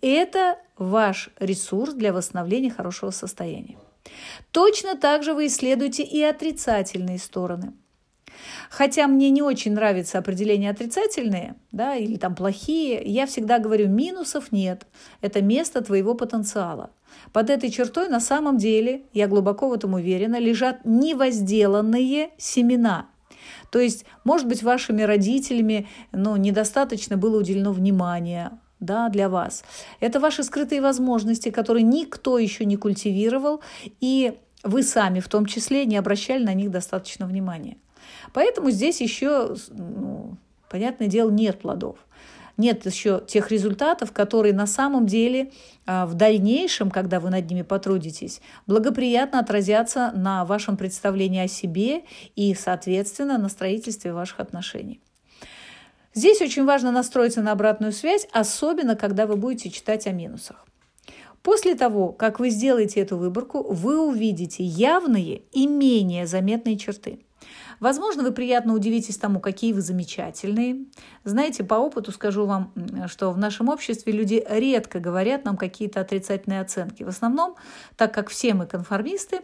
Это 0.00 0.58
ваш 0.78 1.30
ресурс 1.38 1.92
для 1.94 2.12
восстановления 2.12 2.70
хорошего 2.70 3.10
состояния. 3.10 3.76
Точно 4.50 4.96
так 4.96 5.22
же 5.22 5.34
вы 5.34 5.46
исследуете 5.46 6.02
и 6.02 6.22
отрицательные 6.22 7.18
стороны. 7.18 7.72
Хотя 8.70 9.06
мне 9.06 9.30
не 9.30 9.42
очень 9.42 9.74
нравится 9.74 10.18
определение 10.18 10.70
отрицательные, 10.70 11.56
да, 11.72 11.96
или 11.96 12.16
там 12.16 12.34
плохие, 12.34 13.02
я 13.04 13.26
всегда 13.26 13.58
говорю, 13.58 13.88
минусов 13.88 14.52
нет. 14.52 14.86
Это 15.20 15.42
место 15.42 15.82
твоего 15.82 16.14
потенциала. 16.14 16.90
Под 17.32 17.50
этой 17.50 17.70
чертой 17.70 18.08
на 18.08 18.20
самом 18.20 18.56
деле, 18.56 19.02
я 19.12 19.26
глубоко 19.26 19.68
в 19.68 19.72
этом 19.72 19.94
уверена, 19.94 20.38
лежат 20.38 20.84
невозделанные 20.84 22.30
семена. 22.38 23.08
То 23.70 23.78
есть, 23.78 24.04
может 24.24 24.46
быть, 24.46 24.62
вашими 24.62 25.02
родителями 25.02 25.88
ну, 26.12 26.36
недостаточно 26.36 27.16
было 27.16 27.38
уделено 27.38 27.72
внимания 27.72 28.58
да, 28.80 29.08
для 29.08 29.28
вас. 29.28 29.62
Это 30.00 30.20
ваши 30.20 30.42
скрытые 30.42 30.80
возможности, 30.80 31.50
которые 31.50 31.82
никто 31.82 32.38
еще 32.38 32.64
не 32.64 32.76
культивировал, 32.76 33.60
и 34.00 34.34
вы 34.62 34.82
сами 34.82 35.20
в 35.20 35.28
том 35.28 35.46
числе 35.46 35.84
не 35.86 35.96
обращали 35.96 36.44
на 36.44 36.54
них 36.54 36.70
достаточно 36.70 37.26
внимания. 37.26 37.76
Поэтому 38.32 38.70
здесь 38.70 39.00
еще, 39.00 39.54
ну, 39.70 40.36
понятное 40.68 41.08
дело, 41.08 41.30
нет 41.30 41.60
плодов. 41.60 41.96
Нет 42.56 42.84
еще 42.84 43.22
тех 43.26 43.50
результатов, 43.50 44.12
которые 44.12 44.52
на 44.52 44.66
самом 44.66 45.06
деле 45.06 45.50
а, 45.86 46.04
в 46.04 46.12
дальнейшем, 46.12 46.90
когда 46.90 47.18
вы 47.18 47.30
над 47.30 47.48
ними 47.48 47.62
потрудитесь, 47.62 48.42
благоприятно 48.66 49.38
отразятся 49.38 50.12
на 50.14 50.44
вашем 50.44 50.76
представлении 50.76 51.40
о 51.40 51.48
себе 51.48 52.02
и, 52.36 52.54
соответственно, 52.54 53.38
на 53.38 53.48
строительстве 53.48 54.12
ваших 54.12 54.40
отношений. 54.40 55.00
Здесь 56.14 56.40
очень 56.40 56.64
важно 56.64 56.90
настроиться 56.90 57.42
на 57.42 57.52
обратную 57.52 57.92
связь, 57.92 58.26
особенно 58.32 58.96
когда 58.96 59.26
вы 59.26 59.36
будете 59.36 59.70
читать 59.70 60.06
о 60.06 60.12
минусах. 60.12 60.66
После 61.42 61.74
того, 61.74 62.12
как 62.12 62.38
вы 62.38 62.50
сделаете 62.50 63.00
эту 63.00 63.16
выборку, 63.16 63.62
вы 63.62 64.00
увидите 64.00 64.62
явные 64.62 65.42
и 65.52 65.66
менее 65.66 66.26
заметные 66.26 66.76
черты– 66.76 67.20
Возможно, 67.80 68.22
вы 68.22 68.32
приятно 68.32 68.74
удивитесь 68.74 69.16
тому, 69.16 69.40
какие 69.40 69.72
вы 69.72 69.80
замечательные. 69.80 70.84
Знаете, 71.24 71.64
по 71.64 71.74
опыту 71.74 72.12
скажу 72.12 72.44
вам, 72.44 72.72
что 73.06 73.30
в 73.30 73.38
нашем 73.38 73.70
обществе 73.70 74.12
люди 74.12 74.44
редко 74.48 75.00
говорят 75.00 75.46
нам 75.46 75.56
какие-то 75.56 76.00
отрицательные 76.00 76.60
оценки. 76.60 77.02
В 77.02 77.08
основном, 77.08 77.56
так 77.96 78.12
как 78.12 78.28
все 78.28 78.52
мы 78.52 78.66
конформисты, 78.66 79.40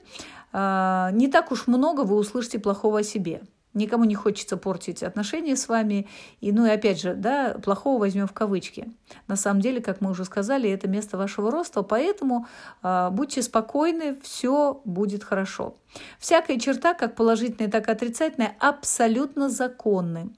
а, 0.53 1.11
не 1.13 1.29
так 1.29 1.51
уж 1.51 1.67
много 1.67 2.03
вы 2.03 2.17
услышите 2.17 2.59
плохого 2.59 3.01
о 3.01 3.03
себе. 3.03 3.41
Никому 3.77 4.05
не 4.05 4.15
хочется 4.15 4.57
портить 4.57 5.03
отношения 5.03 5.55
с 5.55 5.69
вами. 5.69 6.09
И, 6.41 6.51
ну 6.51 6.65
и 6.65 6.71
опять 6.71 6.99
же, 6.99 7.15
да, 7.15 7.57
плохого 7.63 8.01
возьмем 8.01 8.27
в 8.27 8.33
кавычки. 8.33 8.91
На 9.29 9.37
самом 9.37 9.61
деле, 9.61 9.83
как 9.83 10.01
мы 10.01 10.11
уже 10.11 10.25
сказали, 10.25 10.71
это 10.71 10.89
место 10.89 11.19
вашего 11.19 11.51
роста, 11.51 11.83
поэтому 11.83 12.47
э, 12.83 13.11
будьте 13.13 13.43
спокойны, 13.43 14.19
все 14.23 14.81
будет 14.87 15.25
хорошо. 15.25 15.77
Всякая 16.19 16.59
черта, 16.59 16.95
как 16.95 17.15
положительная, 17.15 17.71
так 17.71 17.89
и 17.89 17.93
отрицательная, 17.93 18.57
абсолютно 18.61 19.51
законны. 19.51 20.31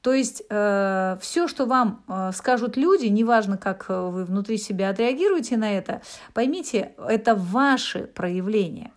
То 0.00 0.14
есть 0.14 0.42
э, 0.48 1.16
все, 1.20 1.48
что 1.48 1.66
вам 1.66 2.02
э, 2.08 2.30
скажут 2.34 2.78
люди, 2.78 3.06
неважно, 3.06 3.58
как 3.58 3.90
вы 3.90 4.24
внутри 4.24 4.56
себя 4.56 4.88
отреагируете 4.88 5.58
на 5.58 5.70
это, 5.70 6.00
поймите, 6.32 6.92
это 6.96 7.34
ваши 7.34 8.06
проявления 8.06 8.90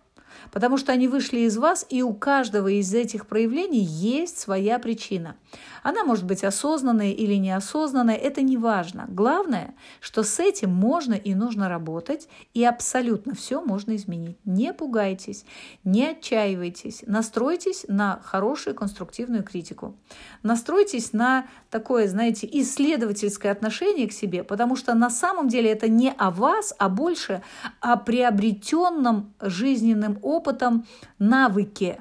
потому 0.50 0.76
что 0.76 0.92
они 0.92 1.08
вышли 1.08 1.40
из 1.40 1.56
вас, 1.56 1.86
и 1.88 2.02
у 2.02 2.14
каждого 2.14 2.68
из 2.68 2.92
этих 2.94 3.26
проявлений 3.26 3.82
есть 3.82 4.38
своя 4.38 4.78
причина. 4.78 5.36
Она 5.82 6.04
может 6.04 6.24
быть 6.24 6.44
осознанная 6.44 7.12
или 7.12 7.34
неосознанная, 7.34 8.16
это 8.16 8.42
не 8.42 8.56
важно. 8.56 9.06
Главное, 9.08 9.74
что 10.00 10.22
с 10.22 10.38
этим 10.40 10.70
можно 10.70 11.14
и 11.14 11.34
нужно 11.34 11.68
работать, 11.68 12.28
и 12.54 12.64
абсолютно 12.64 13.34
все 13.34 13.60
можно 13.60 13.96
изменить. 13.96 14.36
Не 14.44 14.72
пугайтесь, 14.72 15.44
не 15.84 16.08
отчаивайтесь, 16.08 17.04
настройтесь 17.06 17.84
на 17.88 18.20
хорошую 18.24 18.74
конструктивную 18.74 19.42
критику. 19.42 19.96
Настройтесь 20.42 21.12
на 21.12 21.46
такое, 21.70 22.08
знаете, 22.08 22.48
исследовательское 22.50 23.52
отношение 23.52 24.08
к 24.08 24.12
себе, 24.12 24.44
потому 24.44 24.76
что 24.76 24.94
на 24.94 25.10
самом 25.10 25.48
деле 25.48 25.70
это 25.70 25.88
не 25.88 26.10
о 26.10 26.30
вас, 26.30 26.74
а 26.78 26.88
больше 26.88 27.42
о 27.80 27.96
приобретенном 27.96 29.32
жизненным 29.40 30.18
опытом 30.38 30.86
навыке, 31.18 32.00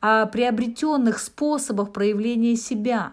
о 0.00 0.26
приобретенных 0.26 1.18
способах 1.18 1.92
проявления 1.92 2.56
себя. 2.56 3.12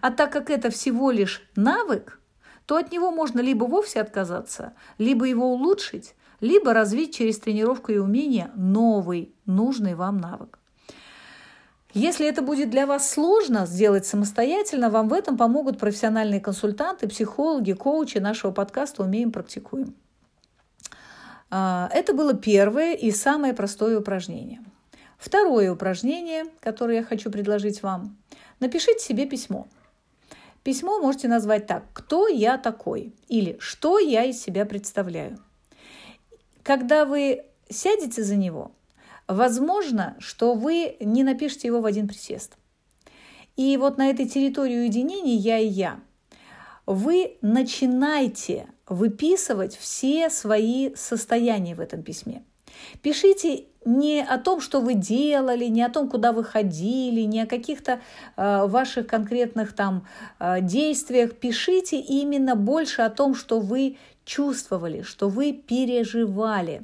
А 0.00 0.10
так 0.10 0.32
как 0.32 0.50
это 0.50 0.70
всего 0.70 1.10
лишь 1.10 1.42
навык, 1.56 2.20
то 2.66 2.76
от 2.76 2.92
него 2.92 3.10
можно 3.10 3.40
либо 3.40 3.64
вовсе 3.64 4.00
отказаться, 4.00 4.74
либо 4.98 5.24
его 5.24 5.52
улучшить, 5.52 6.14
либо 6.40 6.74
развить 6.74 7.14
через 7.14 7.38
тренировку 7.38 7.92
и 7.92 7.98
умение 7.98 8.50
новый, 8.54 9.32
нужный 9.46 9.94
вам 9.94 10.18
навык. 10.18 10.58
Если 11.94 12.26
это 12.28 12.42
будет 12.42 12.68
для 12.68 12.86
вас 12.86 13.10
сложно 13.10 13.64
сделать 13.64 14.06
самостоятельно, 14.06 14.90
вам 14.90 15.08
в 15.08 15.14
этом 15.14 15.38
помогут 15.38 15.78
профессиональные 15.78 16.40
консультанты, 16.40 17.08
психологи, 17.08 17.72
коучи 17.72 18.18
нашего 18.18 18.50
подкаста 18.50 19.02
«Умеем, 19.02 19.32
практикуем». 19.32 19.94
А, 21.50 21.88
это 21.92 22.12
было 22.12 22.34
первое 22.34 22.94
и 22.94 23.10
самое 23.10 23.54
простое 23.54 23.98
упражнение. 23.98 24.60
Второе 25.18 25.72
упражнение, 25.72 26.44
которое 26.60 26.98
я 26.98 27.02
хочу 27.02 27.30
предложить 27.30 27.82
вам. 27.82 28.16
Напишите 28.60 29.00
себе 29.00 29.26
письмо. 29.26 29.66
Письмо 30.62 30.98
можете 31.00 31.28
назвать 31.28 31.66
так 31.66 31.84
«Кто 31.92 32.28
я 32.28 32.58
такой?» 32.58 33.14
или 33.28 33.56
«Что 33.58 33.98
я 33.98 34.24
из 34.24 34.40
себя 34.40 34.66
представляю?». 34.66 35.38
Когда 36.62 37.04
вы 37.04 37.44
сядете 37.70 38.22
за 38.22 38.36
него, 38.36 38.72
возможно, 39.26 40.16
что 40.18 40.54
вы 40.54 40.96
не 41.00 41.24
напишете 41.24 41.68
его 41.68 41.80
в 41.80 41.86
один 41.86 42.06
присест. 42.06 42.56
И 43.56 43.76
вот 43.76 43.98
на 43.98 44.10
этой 44.10 44.28
территории 44.28 44.76
уединения 44.76 45.36
«я» 45.36 45.58
и 45.58 45.66
«я» 45.66 46.00
вы 46.86 47.38
начинаете 47.42 48.66
выписывать 48.90 49.76
все 49.76 50.30
свои 50.30 50.94
состояния 50.94 51.74
в 51.74 51.80
этом 51.80 52.02
письме. 52.02 52.42
Пишите 53.02 53.64
не 53.84 54.20
о 54.20 54.38
том, 54.38 54.60
что 54.60 54.80
вы 54.80 54.94
делали, 54.94 55.64
не 55.66 55.82
о 55.82 55.88
том, 55.88 56.08
куда 56.08 56.32
вы 56.32 56.44
ходили, 56.44 57.22
не 57.22 57.40
о 57.42 57.46
каких-то 57.46 58.00
э, 58.36 58.66
ваших 58.66 59.06
конкретных 59.06 59.72
там 59.72 60.06
э, 60.38 60.60
действиях. 60.60 61.34
Пишите 61.34 61.98
именно 61.98 62.54
больше 62.54 63.02
о 63.02 63.10
том, 63.10 63.34
что 63.34 63.60
вы 63.60 63.96
чувствовали, 64.24 65.02
что 65.02 65.28
вы 65.28 65.52
переживали. 65.52 66.82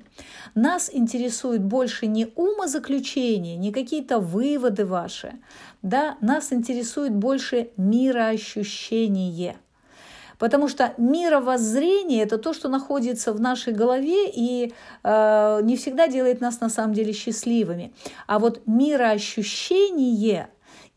Нас 0.54 0.88
интересует 0.92 1.62
больше 1.62 2.06
не 2.06 2.26
умозаключения, 2.34 3.56
не 3.56 3.70
какие-то 3.70 4.18
выводы 4.18 4.86
ваши. 4.86 5.34
Да? 5.82 6.16
Нас 6.22 6.52
интересует 6.52 7.14
больше 7.14 7.68
мироощущение– 7.76 9.56
Потому 10.38 10.68
что 10.68 10.94
мировоззрение– 10.98 12.22
это 12.24 12.38
то, 12.38 12.52
что 12.52 12.68
находится 12.68 13.32
в 13.32 13.40
нашей 13.40 13.72
голове 13.72 14.30
и 14.30 14.72
э, 15.02 15.60
не 15.62 15.76
всегда 15.76 16.08
делает 16.08 16.40
нас 16.40 16.60
на 16.60 16.68
самом 16.68 16.94
деле 16.94 17.12
счастливыми. 17.12 17.92
А 18.26 18.38
вот 18.38 18.62
мироощущение 18.66 20.48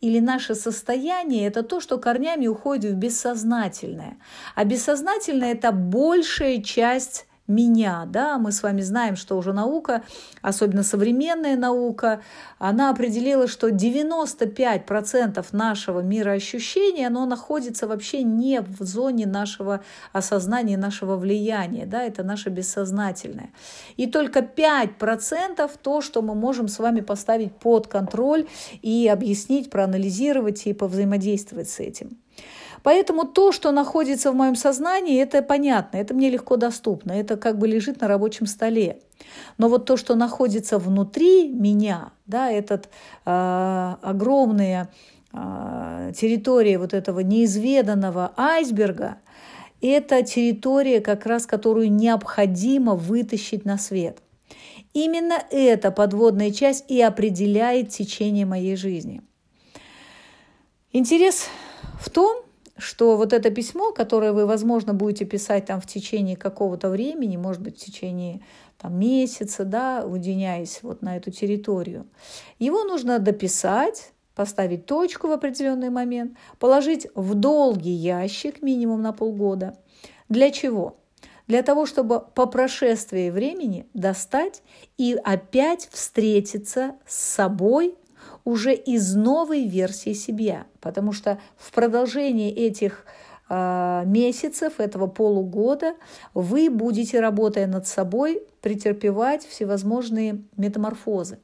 или 0.01 0.19
наше 0.19 0.55
состояние– 0.55 1.47
это 1.49 1.63
то, 1.63 1.79
что 1.79 1.97
корнями 1.97 2.47
уходит 2.47 2.93
в 2.93 2.95
бессознательное. 2.95 4.17
А 4.55 4.63
бессознательное– 4.63 5.51
это 5.53 5.71
большая 5.71 6.61
часть 6.61 7.26
меня. 7.47 8.05
Да? 8.05 8.37
Мы 8.37 8.51
с 8.51 8.63
вами 8.63 8.81
знаем, 8.81 9.15
что 9.15 9.37
уже 9.37 9.53
наука, 9.53 10.03
особенно 10.41 10.83
современная 10.83 11.55
наука, 11.55 12.21
она 12.59 12.89
определила, 12.89 13.47
что 13.47 13.69
95% 13.69 15.45
нашего 15.51 16.01
мироощущения, 16.01 17.07
оно 17.07 17.25
находится 17.25 17.87
вообще 17.87 18.23
не 18.23 18.61
в 18.61 18.83
зоне 18.83 19.25
нашего 19.25 19.81
осознания, 20.11 20.77
нашего 20.77 21.15
влияния. 21.15 21.85
Да? 21.85 22.03
Это 22.03 22.23
наше 22.23 22.49
бессознательное. 22.49 23.51
И 23.95 24.07
только 24.07 24.39
5% 24.39 25.71
то, 25.81 26.01
что 26.01 26.21
мы 26.21 26.35
можем 26.35 26.67
с 26.67 26.79
вами 26.79 26.99
поставить 27.01 27.55
под 27.55 27.87
контроль 27.87 28.47
и 28.81 29.07
объяснить, 29.07 29.69
проанализировать 29.69 30.67
и 30.67 30.73
повзаимодействовать 30.73 31.69
с 31.69 31.79
этим. 31.79 32.17
Поэтому 32.87 33.25
то, 33.25 33.51
что 33.51 33.73
находится 33.73 34.31
в 34.31 34.35
моем 34.35 34.55
сознании, 34.55 35.21
это 35.21 35.41
понятно, 35.41 35.97
это 35.97 36.13
мне 36.13 36.29
легко 36.29 36.55
доступно, 36.55 37.11
это 37.11 37.35
как 37.35 37.57
бы 37.57 37.67
лежит 37.67 37.99
на 37.99 38.07
рабочем 38.07 38.45
столе. 38.45 38.99
Но 39.57 39.67
вот 39.67 39.85
то, 39.85 39.97
что 39.97 40.15
находится 40.15 40.79
внутри 40.79 41.49
меня, 41.49 42.13
да, 42.27 42.49
этот 42.49 42.87
э, 43.25 43.95
огромная 44.01 44.89
э, 45.33 46.13
территория 46.15 46.79
вот 46.79 46.93
этого 46.93 47.19
неизведанного 47.19 48.31
айсберга, 48.37 49.17
это 49.81 50.23
территория, 50.23 51.01
как 51.01 51.25
раз 51.25 51.45
которую 51.45 51.91
необходимо 51.91 52.95
вытащить 52.95 53.65
на 53.65 53.77
свет. 53.77 54.19
Именно 54.93 55.43
эта 55.51 55.91
подводная 55.91 56.51
часть 56.51 56.89
и 56.89 57.01
определяет 57.01 57.89
течение 57.89 58.45
моей 58.45 58.77
жизни. 58.77 59.23
Интерес 60.93 61.49
в 61.99 62.09
том, 62.09 62.46
что 62.77 63.17
вот 63.17 63.33
это 63.33 63.49
письмо, 63.49 63.91
которое 63.91 64.33
вы, 64.33 64.45
возможно, 64.45 64.93
будете 64.93 65.25
писать 65.25 65.65
там 65.65 65.81
в 65.81 65.87
течение 65.87 66.35
какого-то 66.35 66.89
времени, 66.89 67.37
может 67.37 67.61
быть, 67.61 67.79
в 67.79 67.85
течение 67.85 68.41
там, 68.77 68.99
месяца, 68.99 69.65
да, 69.65 70.03
уединяясь 70.05 70.79
вот 70.83 71.01
на 71.01 71.17
эту 71.17 71.31
территорию, 71.31 72.07
его 72.59 72.83
нужно 72.83 73.19
дописать, 73.19 74.11
поставить 74.35 74.85
точку 74.85 75.27
в 75.27 75.31
определенный 75.31 75.89
момент, 75.89 76.37
положить 76.59 77.07
в 77.15 77.33
долгий 77.33 77.91
ящик 77.91 78.61
минимум 78.61 79.01
на 79.01 79.13
полгода. 79.13 79.77
Для 80.29 80.51
чего? 80.51 80.97
Для 81.47 81.63
того, 81.63 81.85
чтобы 81.85 82.19
по 82.19 82.45
прошествии 82.45 83.29
времени 83.29 83.87
достать 83.93 84.61
и 84.97 85.17
опять 85.23 85.87
встретиться 85.91 86.97
с 87.07 87.15
собой 87.15 87.95
уже 88.47 88.73
из 88.73 89.13
новой 89.13 89.67
версии 89.67 90.13
себя. 90.13 90.67
Потому 90.79 91.11
что 91.11 91.37
в 91.57 91.73
продолжении 91.73 92.49
этих 92.49 93.03
э, 93.49 94.03
месяцев, 94.05 94.79
этого 94.79 95.07
полугода, 95.07 95.95
вы 96.33 96.69
будете, 96.69 97.19
работая 97.19 97.67
над 97.67 97.87
собой, 97.87 98.41
претерпевать 98.61 99.45
всевозможные 99.45 100.43
метаморфозы. 100.55 101.39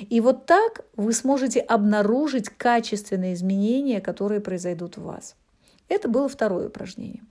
И 0.00 0.20
вот 0.20 0.46
так 0.46 0.84
вы 0.96 1.12
сможете 1.12 1.60
обнаружить 1.60 2.48
качественные 2.48 3.34
изменения, 3.34 4.00
которые 4.00 4.40
произойдут 4.40 4.96
в 4.96 5.04
вас. 5.04 5.36
Это 5.88 6.08
было 6.08 6.28
второе 6.28 6.66
упражнение. 6.66 7.22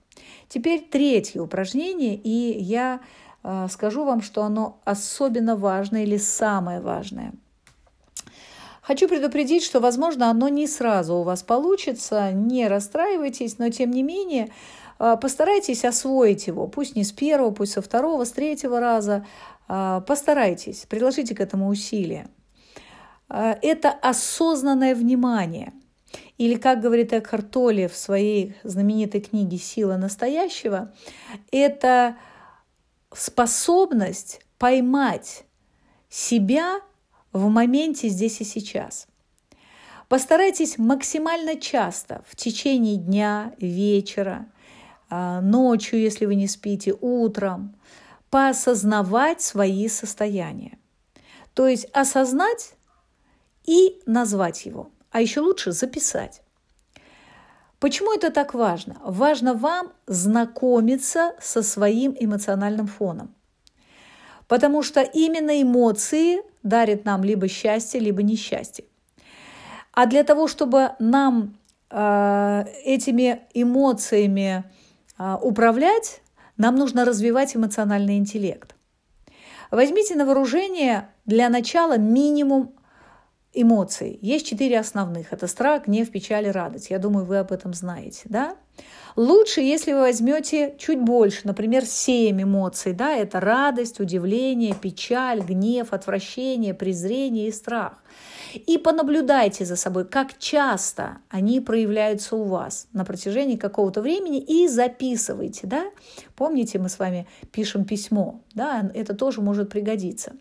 Теперь 0.48 0.88
третье 0.90 1.42
упражнение, 1.42 2.14
и 2.14 2.58
я 2.58 3.00
э, 3.42 3.66
скажу 3.70 4.06
вам, 4.06 4.22
что 4.22 4.44
оно 4.44 4.80
особенно 4.86 5.56
важное 5.56 6.04
или 6.04 6.16
самое 6.16 6.80
важное. 6.80 7.34
Хочу 8.90 9.06
предупредить, 9.06 9.62
что, 9.62 9.78
возможно, 9.78 10.30
оно 10.30 10.48
не 10.48 10.66
сразу 10.66 11.14
у 11.14 11.22
вас 11.22 11.44
получится, 11.44 12.32
не 12.32 12.66
расстраивайтесь, 12.66 13.56
но 13.58 13.68
тем 13.68 13.92
не 13.92 14.02
менее 14.02 14.50
э, 14.98 15.16
постарайтесь 15.22 15.84
освоить 15.84 16.48
его, 16.48 16.66
пусть 16.66 16.96
не 16.96 17.04
с 17.04 17.12
первого, 17.12 17.52
пусть 17.52 17.74
со 17.74 17.82
второго, 17.82 18.24
с 18.24 18.32
третьего 18.32 18.80
раза, 18.80 19.24
э, 19.68 20.00
постарайтесь, 20.04 20.86
приложите 20.88 21.36
к 21.36 21.40
этому 21.40 21.68
усилия. 21.68 22.26
Э, 23.28 23.54
это 23.62 23.90
осознанное 23.90 24.96
внимание. 24.96 25.72
Или, 26.36 26.56
как 26.56 26.80
говорит 26.80 27.12
Экхарт 27.12 27.48
Толли 27.48 27.86
в 27.86 27.96
своей 27.96 28.56
знаменитой 28.64 29.20
книге 29.20 29.58
«Сила 29.58 29.98
настоящего», 29.98 30.92
это 31.52 32.16
способность 33.12 34.40
поймать 34.58 35.44
себя 36.08 36.80
в 37.32 37.48
моменте 37.48 38.08
здесь 38.08 38.40
и 38.40 38.44
сейчас. 38.44 39.06
Постарайтесь 40.08 40.76
максимально 40.78 41.54
часто 41.56 42.24
в 42.26 42.34
течение 42.34 42.96
дня, 42.96 43.54
вечера, 43.58 44.46
э, 45.08 45.40
ночью, 45.40 46.00
если 46.00 46.26
вы 46.26 46.34
не 46.34 46.48
спите, 46.48 46.94
утром, 47.00 47.76
поосознавать 48.28 49.40
свои 49.40 49.88
состояния. 49.88 50.78
То 51.54 51.68
есть 51.68 51.86
осознать 51.92 52.74
и 53.64 54.00
назвать 54.06 54.66
его, 54.66 54.90
а 55.10 55.20
еще 55.20 55.40
лучше 55.40 55.72
записать. 55.72 56.42
Почему 57.78 58.12
это 58.12 58.30
так 58.30 58.52
важно? 58.52 59.00
Важно 59.02 59.54
вам 59.54 59.92
знакомиться 60.06 61.34
со 61.40 61.62
своим 61.62 62.14
эмоциональным 62.18 62.86
фоном. 62.86 63.34
Потому 64.48 64.82
что 64.82 65.00
именно 65.00 65.62
эмоции 65.62 66.42
дарят 66.62 67.04
нам 67.04 67.24
либо 67.24 67.48
счастье, 67.48 68.00
либо 68.00 68.22
несчастье. 68.22 68.84
А 69.92 70.06
для 70.06 70.22
того, 70.22 70.46
чтобы 70.46 70.90
нам 70.98 71.56
э, 71.90 72.64
этими 72.84 73.40
эмоциями 73.54 74.64
э, 75.18 75.36
управлять, 75.42 76.22
нам 76.56 76.76
нужно 76.76 77.04
развивать 77.04 77.56
эмоциональный 77.56 78.18
интеллект. 78.18 78.74
Возьмите 79.70 80.14
на 80.16 80.24
вооружение 80.26 81.08
для 81.26 81.48
начала 81.48 81.96
минимум 81.96 82.72
эмоций. 83.52 84.18
Есть 84.22 84.46
четыре 84.46 84.78
основных. 84.78 85.32
Это 85.32 85.46
страх, 85.46 85.86
гнев, 85.86 86.10
печаль 86.10 86.46
и 86.46 86.50
радость. 86.50 86.90
Я 86.90 86.98
думаю, 86.98 87.26
вы 87.26 87.38
об 87.38 87.50
этом 87.50 87.74
знаете. 87.74 88.22
Да? 88.26 88.56
Лучше, 89.16 89.60
если 89.60 89.92
вы 89.92 90.00
возьмете 90.00 90.76
чуть 90.78 91.00
больше, 91.00 91.40
например, 91.44 91.84
семь 91.84 92.42
эмоций. 92.42 92.92
Да? 92.92 93.16
Это 93.16 93.40
радость, 93.40 93.98
удивление, 93.98 94.74
печаль, 94.74 95.40
гнев, 95.40 95.92
отвращение, 95.92 96.74
презрение 96.74 97.48
и 97.48 97.52
страх. 97.52 97.94
И 98.54 98.78
понаблюдайте 98.78 99.64
за 99.64 99.76
собой, 99.76 100.06
как 100.06 100.38
часто 100.38 101.18
они 101.28 101.60
проявляются 101.60 102.36
у 102.36 102.44
вас 102.44 102.88
на 102.92 103.04
протяжении 103.04 103.56
какого-то 103.56 104.00
времени 104.00 104.40
и 104.40 104.68
записывайте. 104.68 105.66
Да? 105.66 105.84
Помните, 106.36 106.78
мы 106.78 106.88
с 106.88 106.98
вами 106.98 107.26
пишем 107.52 107.84
письмо. 107.84 108.40
Да? 108.54 108.90
Это 108.94 109.14
тоже 109.14 109.40
может 109.40 109.70
пригодиться 109.70 110.32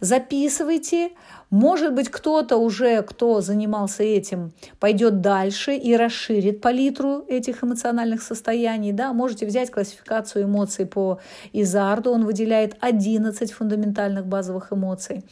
записывайте. 0.00 1.10
Может 1.50 1.94
быть, 1.94 2.10
кто-то 2.10 2.58
уже, 2.58 3.02
кто 3.02 3.40
занимался 3.40 4.02
этим, 4.02 4.52
пойдет 4.80 5.20
дальше 5.20 5.74
и 5.74 5.96
расширит 5.96 6.60
палитру 6.60 7.24
этих 7.26 7.64
эмоциональных 7.64 8.22
состояний. 8.22 8.92
Да? 8.92 9.12
Можете 9.12 9.46
взять 9.46 9.70
классификацию 9.70 10.44
эмоций 10.44 10.84
по 10.86 11.20
Изарду. 11.52 12.12
Он 12.12 12.26
выделяет 12.26 12.76
11 12.80 13.52
фундаментальных 13.52 14.26
базовых 14.26 14.72
эмоций. 14.72 15.24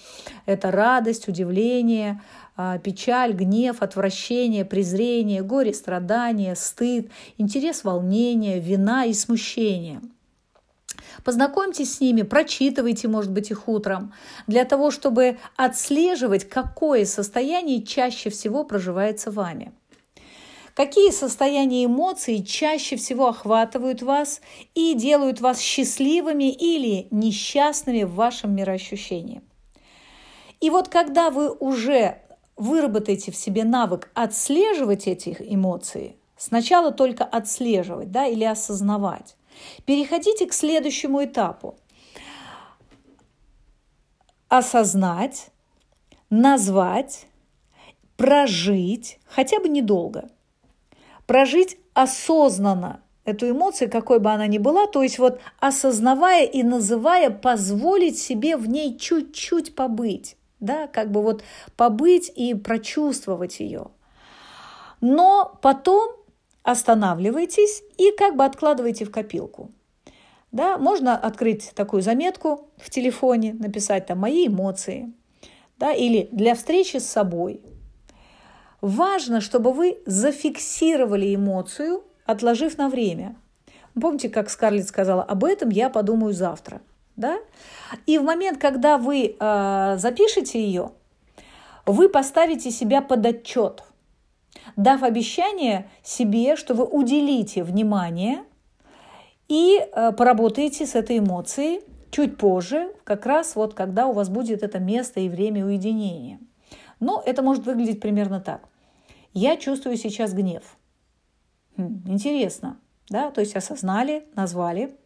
Это 0.46 0.70
радость, 0.70 1.28
удивление, 1.28 2.22
а, 2.56 2.78
печаль, 2.78 3.34
гнев, 3.34 3.82
отвращение, 3.82 4.64
презрение, 4.64 5.42
горе, 5.42 5.74
страдание, 5.74 6.56
стыд, 6.56 7.10
интерес, 7.36 7.84
волнение, 7.84 8.58
вина 8.58 9.04
и 9.04 9.12
смущение– 9.12 10.00
Познакомьтесь 11.26 11.96
с 11.96 12.00
ними, 12.00 12.22
прочитывайте, 12.22 13.08
может 13.08 13.32
быть, 13.32 13.50
их 13.50 13.66
утром, 13.66 14.12
для 14.46 14.64
того, 14.64 14.92
чтобы 14.92 15.38
отслеживать, 15.56 16.48
какое 16.48 17.04
состояние 17.04 17.82
чаще 17.82 18.30
всего 18.30 18.62
проживается 18.62 19.32
вами. 19.32 19.72
Какие 20.74 21.10
состояния 21.10 21.84
эмоций 21.84 22.44
чаще 22.44 22.94
всего 22.94 23.26
охватывают 23.26 24.02
вас 24.02 24.40
и 24.76 24.94
делают 24.94 25.40
вас 25.40 25.58
счастливыми 25.58 26.52
или 26.52 27.08
несчастными 27.10 28.04
в 28.04 28.14
вашем 28.14 28.54
мироощущении? 28.54 29.42
И 30.60 30.70
вот 30.70 30.86
когда 30.86 31.30
вы 31.30 31.50
уже 31.50 32.18
выработаете 32.56 33.32
в 33.32 33.36
себе 33.36 33.64
навык 33.64 34.12
отслеживать 34.14 35.08
эти 35.08 35.36
эмоции, 35.40 36.14
сначала 36.36 36.92
только 36.92 37.24
отслеживать 37.24 38.12
да, 38.12 38.26
или 38.26 38.44
осознавать, 38.44 39.34
Переходите 39.84 40.46
к 40.46 40.52
следующему 40.52 41.24
этапу. 41.24 41.76
Осознать, 44.48 45.48
назвать, 46.30 47.26
прожить, 48.16 49.18
хотя 49.26 49.60
бы 49.60 49.68
недолго. 49.68 50.28
Прожить 51.26 51.78
осознанно 51.94 53.00
эту 53.24 53.50
эмоцию, 53.50 53.90
какой 53.90 54.20
бы 54.20 54.30
она 54.30 54.46
ни 54.46 54.58
была, 54.58 54.86
то 54.86 55.02
есть 55.02 55.18
вот 55.18 55.40
осознавая 55.58 56.46
и 56.46 56.62
называя, 56.62 57.30
позволить 57.30 58.18
себе 58.18 58.56
в 58.56 58.68
ней 58.68 58.96
чуть-чуть 58.96 59.74
побыть, 59.74 60.36
да, 60.60 60.86
как 60.86 61.10
бы 61.10 61.22
вот 61.22 61.42
побыть 61.76 62.30
и 62.34 62.54
прочувствовать 62.54 63.60
ее. 63.60 63.88
Но 65.00 65.58
потом 65.60 66.16
останавливаетесь 66.66 67.84
и 67.96 68.10
как 68.10 68.36
бы 68.36 68.44
откладываете 68.44 69.04
в 69.04 69.12
копилку. 69.12 69.70
Да, 70.50 70.78
можно 70.78 71.16
открыть 71.16 71.70
такую 71.74 72.02
заметку 72.02 72.68
в 72.76 72.90
телефоне, 72.90 73.54
написать 73.54 74.06
там 74.06 74.18
«мои 74.18 74.48
эмоции», 74.48 75.12
да, 75.78 75.92
или 75.92 76.28
«для 76.32 76.56
встречи 76.56 76.96
с 76.96 77.06
собой». 77.06 77.60
Важно, 78.80 79.40
чтобы 79.40 79.72
вы 79.72 79.98
зафиксировали 80.06 81.34
эмоцию, 81.34 82.02
отложив 82.24 82.78
на 82.78 82.88
время. 82.88 83.36
Помните, 83.98 84.28
как 84.28 84.50
Скарлетт 84.50 84.88
сказала, 84.88 85.22
об 85.22 85.44
этом 85.44 85.70
я 85.70 85.88
подумаю 85.88 86.34
завтра. 86.34 86.80
Да? 87.14 87.38
И 88.06 88.18
в 88.18 88.24
момент, 88.24 88.58
когда 88.58 88.98
вы 88.98 89.36
э, 89.38 89.96
запишете 89.98 90.60
ее, 90.60 90.90
вы 91.86 92.08
поставите 92.08 92.72
себя 92.72 93.02
под 93.02 93.24
отчет– 93.24 93.84
дав 94.74 95.02
обещание 95.02 95.88
себе, 96.02 96.56
что 96.56 96.74
вы 96.74 96.84
уделите 96.84 97.62
внимание 97.62 98.44
и 99.48 99.78
э, 99.78 100.12
поработаете 100.12 100.86
с 100.86 100.94
этой 100.94 101.18
эмоцией 101.18 101.80
чуть 102.10 102.36
позже, 102.36 102.92
как 103.04 103.26
раз 103.26 103.56
вот 103.56 103.74
когда 103.74 104.06
у 104.06 104.12
вас 104.12 104.28
будет 104.28 104.62
это 104.62 104.78
место 104.78 105.20
и 105.20 105.28
время 105.28 105.64
уединения. 105.64 106.40
Но 106.98 107.22
это 107.24 107.42
может 107.42 107.66
выглядеть 107.66 108.00
примерно 108.00 108.40
так. 108.40 108.68
Я 109.32 109.56
чувствую 109.56 109.96
сейчас 109.96 110.32
гнев. 110.32 110.78
Хм, 111.76 112.02
интересно, 112.06 112.78
да? 113.08 113.30
То 113.30 113.42
есть 113.42 113.54
осознали, 113.54 114.24
назвали. 114.34 114.96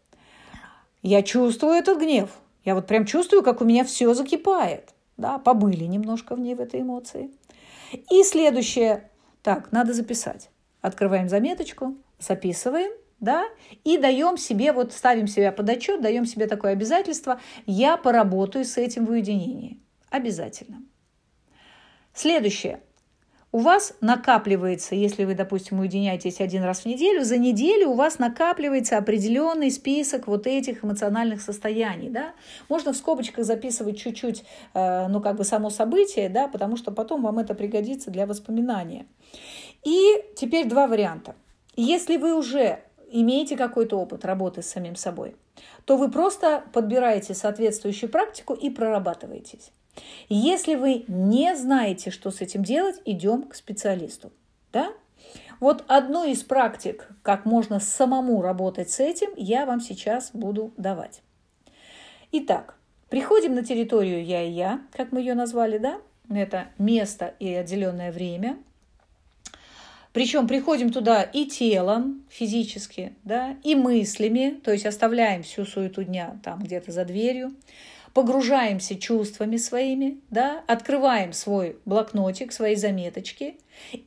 Я 1.03 1.23
чувствую 1.23 1.75
этот 1.75 1.99
гнев. 1.99 2.31
Я 2.65 2.75
вот 2.75 2.87
прям 2.87 3.07
чувствую, 3.07 3.43
как 3.43 3.61
у 3.61 3.65
меня 3.65 3.85
все 3.85 4.15
закипает. 4.15 4.95
Да, 5.17 5.39
побыли 5.39 5.85
немножко 5.85 6.35
в 6.35 6.41
ней 6.41 6.55
в 6.55 6.61
этой 6.61 6.81
эмоции. 6.81 7.31
И 8.11 8.23
следующее 8.23 9.10
так, 9.43 9.73
надо 9.73 9.93
записать. 9.93 10.51
Открываем 10.81 11.29
заметочку, 11.29 11.97
записываем, 12.19 12.93
да, 13.21 13.45
и 13.85 13.99
даем 13.99 14.39
себе, 14.39 14.73
вот 14.73 14.93
ставим 14.93 15.27
себя 15.27 15.53
под 15.53 15.69
отчет, 15.69 16.01
даем 16.01 16.25
себе 16.25 16.47
такое 16.47 16.73
обязательство, 16.73 17.41
я 17.67 17.97
поработаю 17.97 18.65
с 18.65 18.79
этим 18.79 19.07
в 19.07 19.11
уединении. 19.11 19.79
Обязательно. 20.11 20.83
Следующее. 22.15 22.81
У 23.53 23.59
вас 23.59 23.95
накапливается, 24.01 24.95
если 24.95 25.25
вы, 25.25 25.35
допустим, 25.35 25.81
уединяетесь 25.81 26.41
один 26.41 26.63
раз 26.63 26.83
в 26.83 26.87
неделю, 26.87 27.25
за 27.25 27.37
неделю 27.37 27.91
у 27.91 27.95
вас 27.95 28.19
накапливается 28.19 28.97
определенный 28.97 29.71
список 29.73 30.29
вот 30.29 30.47
этих 30.47 30.85
эмоциональных 30.85 31.43
состояний. 31.43 32.11
Да? 32.11 32.33
Можно 32.69 32.93
в 32.93 32.97
скобочках 32.97 33.45
записывать 33.45 33.99
чуть-чуть, 33.99 34.45
э, 34.75 35.09
ну, 35.09 35.21
как 35.21 35.37
бы 35.37 35.45
само 35.45 35.71
событие, 35.71 36.29
да, 36.29 36.47
потому 36.47 36.77
что 36.77 36.93
потом 36.93 37.23
вам 37.23 37.41
это 37.41 37.55
пригодится 37.55 38.11
для 38.11 38.27
воспоминания. 38.27 39.07
И 39.85 40.25
теперь 40.37 40.69
два 40.69 40.87
варианта. 40.87 41.35
Если 41.75 42.19
вы 42.19 42.35
уже 42.37 42.81
имеете 43.11 43.57
какой-то 43.57 43.99
опыт 43.99 44.25
работы 44.25 44.63
с 44.63 44.67
самим 44.67 44.95
собой, 44.95 45.35
то 45.85 45.97
вы 45.97 46.11
просто 46.11 46.63
подбираете 46.73 47.35
соответствующую 47.35 48.11
практику 48.11 48.55
и 48.55 48.71
прорабатываетесь. 48.71 49.73
Если 50.29 50.75
вы 50.75 51.05
не 51.09 51.57
знаете, 51.57 52.11
что 52.11 52.31
с 52.31 52.41
этим 52.41 52.63
делать, 52.63 53.01
идем 53.05 53.43
к 53.45 53.55
специалисту. 53.55 54.33
Да? 54.73 54.93
Вот 55.59 55.85
одну 55.89 56.25
из 56.25 56.43
практик, 56.43 57.09
как 57.23 57.45
можно 57.45 57.81
самому 57.81 58.41
работать 58.41 58.91
с 58.91 59.01
этим, 59.01 59.31
я 59.37 59.67
вам 59.67 59.81
сейчас 59.81 60.31
буду 60.33 60.73
давать. 60.77 61.23
Итак, 62.33 62.77
приходим 63.09 63.55
на 63.55 63.65
территорию 63.65 64.25
«я 64.25 64.43
и 64.43 64.51
я», 64.51 64.81
как 64.93 65.13
мы 65.13 65.21
ее 65.21 65.35
назвали, 65.35 65.79
да? 65.79 66.01
Это 66.31 66.69
место 66.79 67.35
и 67.41 67.53
отделенное 67.53 68.13
время. 68.13 68.57
Причем 70.13 70.49
приходим 70.49 70.91
туда 70.91 71.23
и 71.23 71.47
телом 71.47 72.25
физически, 72.29 73.13
да, 73.23 73.57
и 73.63 73.75
мыслями, 73.75 74.61
то 74.65 74.73
есть 74.73 74.87
оставляем 74.87 75.43
всю 75.43 75.65
суету 75.65 76.03
дня 76.03 76.39
там 76.43 76.61
где-то 76.61 76.91
за 76.91 77.05
дверью 77.05 77.55
погружаемся 78.15 78.97
чувствами 78.97 79.57
своими, 79.57 80.21
да, 80.31 80.63
открываем 80.67 81.33
свой 81.33 81.77
блокнотик, 81.85 82.53
свои 82.53 82.75
заметочки 82.75 83.57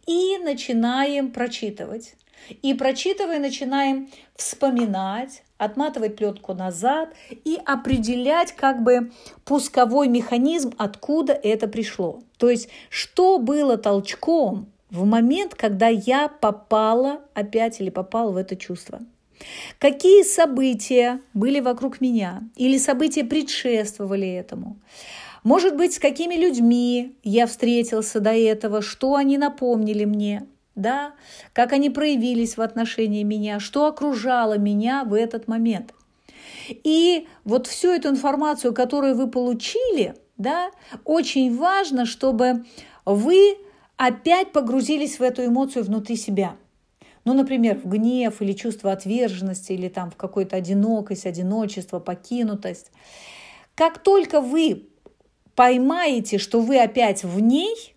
и 0.05 0.37
начинаем 0.37 1.31
прочитывать. 1.31 2.15
И 2.61 2.73
прочитывая, 2.73 3.39
начинаем 3.39 4.09
вспоминать, 4.35 5.43
отматывать 5.57 6.17
плетку 6.17 6.53
назад 6.53 7.13
и 7.29 7.57
определять 7.65 8.51
как 8.51 8.83
бы 8.83 9.11
пусковой 9.45 10.09
механизм, 10.09 10.73
откуда 10.77 11.31
это 11.31 11.69
пришло. 11.69 12.21
То 12.37 12.49
есть, 12.49 12.67
что 12.89 13.37
было 13.37 13.77
толчком 13.77 14.67
в 14.89 15.05
момент, 15.05 15.55
когда 15.55 15.87
я 15.87 16.27
попала 16.27 17.21
опять 17.33 17.79
или 17.79 17.89
попала 17.89 18.31
в 18.31 18.37
это 18.37 18.57
чувство– 18.57 18.99
Какие 19.79 20.23
события 20.23 21.21
были 21.33 21.59
вокруг 21.59 22.01
меня? 22.01 22.43
Или 22.55 22.77
события 22.77 23.23
предшествовали 23.23 24.27
этому? 24.27 24.77
Может 25.43 25.75
быть, 25.75 25.93
с 25.93 25.99
какими 25.99 26.35
людьми 26.35 27.15
я 27.23 27.47
встретился 27.47 28.19
до 28.19 28.31
этого, 28.31 28.81
что 28.81 29.15
они 29.15 29.37
напомнили 29.37 30.05
мне, 30.05 30.47
да, 30.75 31.13
как 31.51 31.73
они 31.73 31.89
проявились 31.89 32.55
в 32.55 32.61
отношении 32.61 33.23
меня, 33.23 33.59
что 33.59 33.85
окружало 33.85 34.57
меня 34.57 35.03
в 35.03 35.13
этот 35.13 35.47
момент. 35.47 35.93
И 36.69 37.27
вот 37.43 37.67
всю 37.67 37.89
эту 37.89 38.07
информацию, 38.09 38.73
которую 38.73 39.15
вы 39.15 39.29
получили, 39.29 40.15
да, 40.37 40.71
очень 41.03 41.55
важно, 41.57 42.05
чтобы 42.05 42.63
вы 43.05 43.57
опять 43.97 44.53
погрузились 44.53 45.19
в 45.19 45.23
эту 45.23 45.45
эмоцию 45.45 45.83
внутри 45.83 46.15
себя– 46.15 46.55
ну, 47.25 47.33
например, 47.33 47.77
в 47.77 47.87
гнев 47.87 48.41
или 48.41 48.53
чувство 48.53 48.91
отверженности, 48.91 49.71
или 49.71 49.87
там 49.87 50.11
в 50.11 50.15
какую-то 50.15 50.55
одинокость, 50.55 51.25
одиночество, 51.25 51.99
покинутость. 51.99 52.91
Как 53.75 53.99
только 53.99 54.41
вы 54.41 54.87
поймаете, 55.55 56.37
что 56.37 56.59
вы 56.59 56.79
опять 56.79 57.23
в 57.23 57.39
ней, 57.39 57.95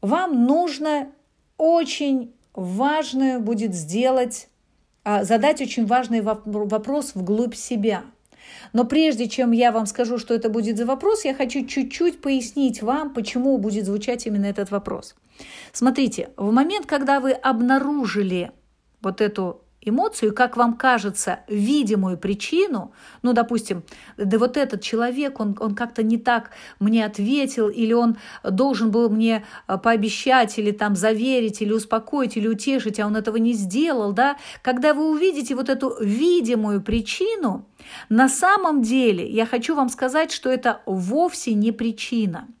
вам 0.00 0.46
нужно 0.46 1.10
очень 1.56 2.34
важную 2.54 3.40
будет 3.40 3.74
сделать, 3.74 4.48
а, 5.04 5.24
задать 5.24 5.60
очень 5.60 5.86
важный 5.86 6.20
вопрос 6.20 7.14
вглубь 7.14 7.54
себя. 7.54 8.04
Но 8.72 8.84
прежде 8.84 9.28
чем 9.28 9.52
я 9.52 9.72
вам 9.72 9.86
скажу, 9.86 10.18
что 10.18 10.34
это 10.34 10.48
будет 10.48 10.76
за 10.76 10.86
вопрос, 10.86 11.24
я 11.24 11.34
хочу 11.34 11.66
чуть-чуть 11.66 12.20
пояснить 12.20 12.82
вам, 12.82 13.12
почему 13.12 13.58
будет 13.58 13.86
звучать 13.86 14.26
именно 14.26 14.46
этот 14.46 14.70
вопрос. 14.70 15.14
Смотрите, 15.72 16.30
в 16.36 16.52
момент, 16.52 16.86
когда 16.86 17.20
вы 17.20 17.32
обнаружили 17.32 18.52
вот 19.00 19.20
эту 19.20 19.61
эмоцию, 19.84 20.34
как 20.34 20.56
вам 20.56 20.74
кажется, 20.74 21.40
видимую 21.48 22.16
причину, 22.16 22.92
ну, 23.22 23.32
допустим, 23.32 23.82
да 24.16 24.38
вот 24.38 24.56
этот 24.56 24.80
человек, 24.80 25.40
он, 25.40 25.56
он 25.60 25.74
как-то 25.74 26.02
не 26.02 26.18
так 26.18 26.50
мне 26.78 27.04
ответил, 27.04 27.68
или 27.68 27.92
он 27.92 28.16
должен 28.44 28.90
был 28.90 29.10
мне 29.10 29.44
э, 29.68 29.78
пообещать, 29.78 30.58
или 30.58 30.70
там 30.70 30.96
заверить, 30.96 31.60
или 31.62 31.72
успокоить, 31.72 32.36
или 32.36 32.48
утешить, 32.48 33.00
а 33.00 33.06
он 33.06 33.16
этого 33.16 33.36
не 33.36 33.52
сделал, 33.52 34.12
да, 34.12 34.36
когда 34.62 34.94
вы 34.94 35.10
увидите 35.10 35.54
вот 35.54 35.68
эту 35.68 35.96
видимую 36.00 36.80
причину, 36.82 37.66
на 38.08 38.28
самом 38.28 38.82
деле 38.82 39.28
я 39.28 39.46
хочу 39.46 39.74
вам 39.74 39.88
сказать, 39.88 40.30
что 40.32 40.50
это 40.50 40.80
вовсе 40.86 41.54
не 41.54 41.72
причина– 41.72 42.46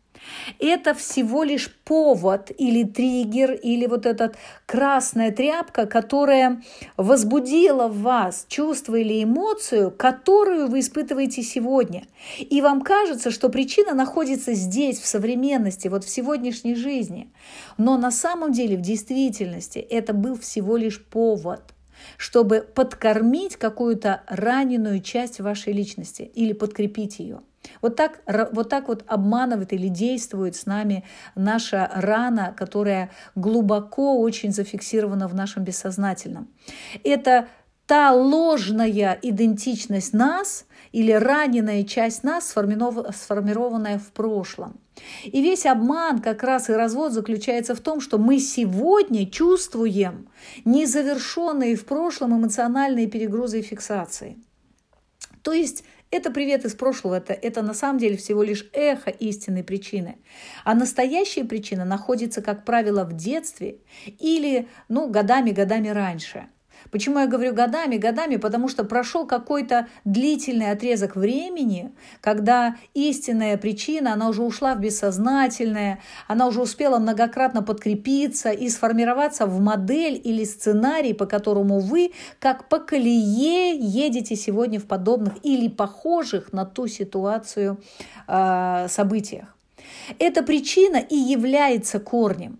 это 0.58 0.94
всего 0.94 1.42
лишь 1.42 1.72
повод 1.84 2.50
или 2.56 2.84
триггер, 2.84 3.52
или 3.52 3.86
вот 3.86 4.06
эта 4.06 4.32
красная 4.66 5.30
тряпка, 5.30 5.86
которая 5.86 6.62
возбудила 6.96 7.88
в 7.88 8.02
вас 8.02 8.46
чувство 8.48 8.96
или 8.96 9.22
эмоцию, 9.22 9.90
которую 9.90 10.68
вы 10.68 10.80
испытываете 10.80 11.42
сегодня. 11.42 12.04
И 12.38 12.60
вам 12.60 12.82
кажется, 12.82 13.30
что 13.30 13.48
причина 13.48 13.94
находится 13.94 14.54
здесь, 14.54 15.00
в 15.00 15.06
современности, 15.06 15.88
вот 15.88 16.04
в 16.04 16.08
сегодняшней 16.08 16.74
жизни. 16.74 17.32
Но 17.78 17.96
на 17.96 18.10
самом 18.10 18.52
деле, 18.52 18.76
в 18.76 18.80
действительности, 18.80 19.78
это 19.78 20.12
был 20.12 20.38
всего 20.38 20.76
лишь 20.76 21.02
повод– 21.04 21.62
чтобы 22.16 22.60
подкормить 22.60 23.56
какую-то 23.56 24.22
раненую 24.26 25.00
часть 25.00 25.40
вашей 25.40 25.72
личности 25.72 26.22
или 26.22 26.52
подкрепить 26.52 27.18
ее. 27.18 27.42
Вот 27.80 27.96
так, 27.96 28.22
вот 28.52 28.68
так 28.68 28.88
вот 28.88 29.04
обманывает 29.06 29.72
или 29.72 29.88
действует 29.88 30.56
с 30.56 30.66
нами 30.66 31.04
наша 31.34 31.90
рана, 31.94 32.54
которая 32.56 33.10
глубоко 33.34 34.20
очень 34.20 34.52
зафиксирована 34.52 35.28
в 35.28 35.34
нашем 35.34 35.64
бессознательном. 35.64 36.48
Это 37.04 37.48
та 37.86 38.12
ложная 38.12 39.18
идентичность 39.20 40.12
нас 40.12 40.66
или 40.92 41.12
раненая 41.12 41.84
часть 41.84 42.24
нас, 42.24 42.48
сформированная 42.48 43.98
в 43.98 44.12
прошлом. 44.12 44.80
И 45.24 45.40
весь 45.42 45.66
обман, 45.66 46.20
как 46.20 46.42
раз 46.42 46.68
и 46.68 46.72
развод 46.72 47.12
заключается 47.12 47.74
в 47.74 47.80
том, 47.80 48.00
что 48.00 48.18
мы 48.18 48.38
сегодня 48.38 49.26
чувствуем 49.26 50.28
незавершенные 50.64 51.76
в 51.76 51.84
прошлом 51.84 52.38
эмоциональные 52.38 53.06
перегрузы 53.06 53.60
и 53.60 53.62
фиксации. 53.62 54.38
То 55.42 55.52
есть 55.52 55.84
это 56.12 56.30
привет 56.30 56.64
из 56.64 56.74
прошлого, 56.74 57.16
это, 57.16 57.32
это 57.32 57.62
на 57.62 57.74
самом 57.74 57.98
деле 57.98 58.16
всего 58.16 58.42
лишь 58.42 58.68
эхо 58.72 59.10
истинной 59.10 59.64
причины. 59.64 60.18
А 60.62 60.74
настоящая 60.74 61.44
причина 61.44 61.84
находится, 61.84 62.42
как 62.42 62.64
правило, 62.64 63.04
в 63.04 63.14
детстве 63.14 63.78
или 64.20 64.68
ну, 64.88 65.08
годами-годами 65.08 65.88
раньше– 65.88 66.46
Почему 66.92 67.20
я 67.20 67.26
говорю 67.26 67.54
годами? 67.54 67.96
Годами, 67.96 68.36
потому 68.36 68.68
что 68.68 68.84
прошел 68.84 69.26
какой-то 69.26 69.88
длительный 70.04 70.70
отрезок 70.70 71.16
времени, 71.16 71.90
когда 72.20 72.76
истинная 72.92 73.56
причина, 73.56 74.12
она 74.12 74.28
уже 74.28 74.42
ушла 74.42 74.74
в 74.74 74.80
бессознательное, 74.80 76.00
она 76.28 76.46
уже 76.46 76.60
успела 76.60 76.98
многократно 76.98 77.62
подкрепиться 77.62 78.50
и 78.50 78.68
сформироваться 78.68 79.46
в 79.46 79.58
модель 79.58 80.20
или 80.22 80.44
сценарий, 80.44 81.14
по 81.14 81.24
которому 81.24 81.80
вы, 81.80 82.12
как 82.38 82.68
по 82.68 82.78
колее, 82.78 83.74
едете 83.74 84.36
сегодня 84.36 84.78
в 84.78 84.84
подобных 84.84 85.32
или 85.42 85.68
похожих 85.68 86.52
на 86.52 86.66
ту 86.66 86.88
ситуацию 86.88 87.80
э, 88.28 88.86
событиях. 88.90 89.56
Эта 90.18 90.42
причина 90.42 90.98
и 90.98 91.16
является 91.16 92.00
корнем. 92.00 92.58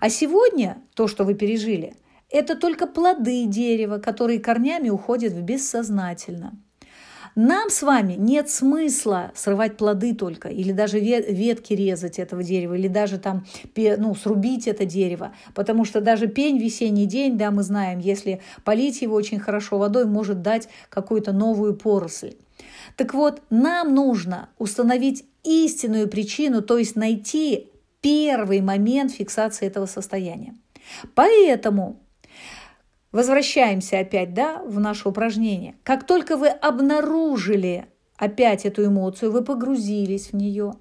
А 0.00 0.08
сегодня 0.08 0.78
то, 0.94 1.06
что 1.08 1.24
вы 1.24 1.34
пережили– 1.34 1.92
это 2.30 2.56
только 2.56 2.86
плоды 2.86 3.46
дерева, 3.46 3.98
которые 3.98 4.40
корнями 4.40 4.88
уходят 4.88 5.32
в 5.32 5.42
бессознательно. 5.42 6.52
Нам 7.36 7.70
с 7.70 7.82
вами 7.82 8.14
нет 8.18 8.50
смысла 8.50 9.30
срывать 9.36 9.76
плоды 9.76 10.14
только, 10.14 10.48
или 10.48 10.72
даже 10.72 10.98
ветки 10.98 11.72
резать 11.72 12.18
этого 12.18 12.42
дерева, 12.42 12.74
или 12.74 12.88
даже 12.88 13.18
там 13.18 13.46
ну, 13.76 14.14
срубить 14.16 14.66
это 14.66 14.84
дерево, 14.84 15.32
потому 15.54 15.84
что 15.84 16.00
даже 16.00 16.26
пень 16.26 16.58
весенний 16.58 17.06
день, 17.06 17.38
да, 17.38 17.52
мы 17.52 17.62
знаем, 17.62 18.00
если 18.00 18.40
полить 18.64 19.00
его 19.00 19.14
очень 19.14 19.38
хорошо 19.38 19.78
водой, 19.78 20.06
может 20.06 20.42
дать 20.42 20.68
какую-то 20.88 21.32
новую 21.32 21.76
поросль. 21.76 22.34
Так 22.96 23.14
вот, 23.14 23.42
нам 23.48 23.94
нужно 23.94 24.48
установить 24.58 25.24
истинную 25.44 26.08
причину, 26.08 26.62
то 26.62 26.78
есть 26.78 26.96
найти 26.96 27.70
первый 28.00 28.60
момент 28.60 29.12
фиксации 29.12 29.66
этого 29.66 29.86
состояния. 29.86 30.54
Поэтому 31.14 32.00
Возвращаемся 33.12 33.98
опять 33.98 34.34
да, 34.34 34.62
в 34.62 34.78
наше 34.78 35.08
упражнение. 35.08 35.74
Как 35.82 36.06
только 36.06 36.36
вы 36.36 36.48
обнаружили 36.48 37.86
опять 38.16 38.66
эту 38.66 38.86
эмоцию, 38.86 39.32
вы 39.32 39.42
погрузились 39.42 40.28
в 40.28 40.36
нее, 40.36 40.74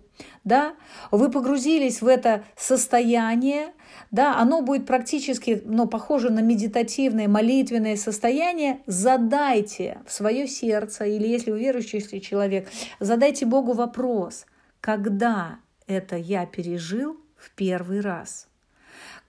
да, 0.44 0.76
вы 1.10 1.32
погрузились 1.32 2.02
в 2.02 2.08
это 2.08 2.44
состояние, 2.58 3.74
да, 4.12 4.38
оно 4.38 4.62
будет 4.62 4.86
практически, 4.86 5.62
ну, 5.66 5.88
похоже 5.88 6.30
на 6.30 6.42
медитативное, 6.42 7.28
молитвенное 7.28 7.96
состояние, 7.96 8.82
задайте 8.86 10.02
в 10.06 10.12
свое 10.12 10.48
сердце, 10.48 11.06
или 11.06 11.28
если 11.28 11.52
вы 11.52 11.60
верующий 11.60 12.20
человек, 12.20 12.70
задайте 13.00 13.46
Богу 13.46 13.72
вопрос, 13.72 14.46
когда 14.82 15.60
это 15.88 16.18
я 16.18 16.46
пережил 16.46 17.18
в 17.38 17.52
первый 17.56 18.02
раз? 18.02 18.49